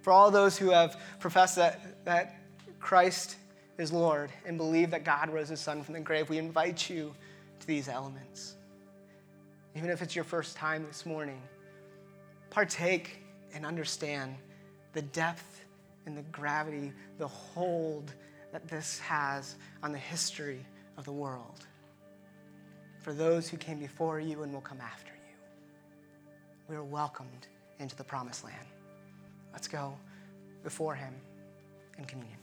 For 0.02 0.12
all 0.12 0.30
those 0.30 0.58
who 0.58 0.68
have 0.68 1.00
professed 1.18 1.56
that, 1.56 2.04
that 2.04 2.36
Christ 2.78 3.36
is 3.78 3.90
Lord 3.90 4.30
and 4.44 4.58
believe 4.58 4.90
that 4.90 5.02
God 5.02 5.30
rose 5.30 5.48
his 5.48 5.60
son 5.60 5.82
from 5.82 5.94
the 5.94 6.00
grave, 6.00 6.28
we 6.28 6.36
invite 6.36 6.90
you 6.90 7.14
to 7.60 7.66
these 7.66 7.88
elements. 7.88 8.56
Even 9.74 9.90
if 9.90 10.02
it's 10.02 10.14
your 10.14 10.24
first 10.24 10.56
time 10.56 10.84
this 10.86 11.06
morning, 11.06 11.40
partake 12.50 13.22
and 13.54 13.64
understand 13.64 14.34
the 14.92 15.02
depth 15.02 15.64
and 16.06 16.16
the 16.16 16.22
gravity, 16.24 16.92
the 17.18 17.26
hold 17.26 18.12
that 18.52 18.68
this 18.68 18.98
has 18.98 19.56
on 19.82 19.92
the 19.92 19.98
history 19.98 20.64
of 20.98 21.04
the 21.04 21.12
world. 21.12 21.66
For 23.00 23.12
those 23.14 23.48
who 23.48 23.56
came 23.56 23.78
before 23.78 24.20
you 24.20 24.42
and 24.42 24.52
will 24.52 24.60
come 24.60 24.80
after 24.80 25.12
you, 25.12 25.34
we 26.68 26.76
are 26.76 26.84
welcomed 26.84 27.46
into 27.78 27.96
the 27.96 28.04
promised 28.04 28.44
land. 28.44 28.66
Let's 29.52 29.68
go 29.68 29.96
before 30.62 30.94
him 30.94 31.14
in 31.98 32.04
communion. 32.04 32.41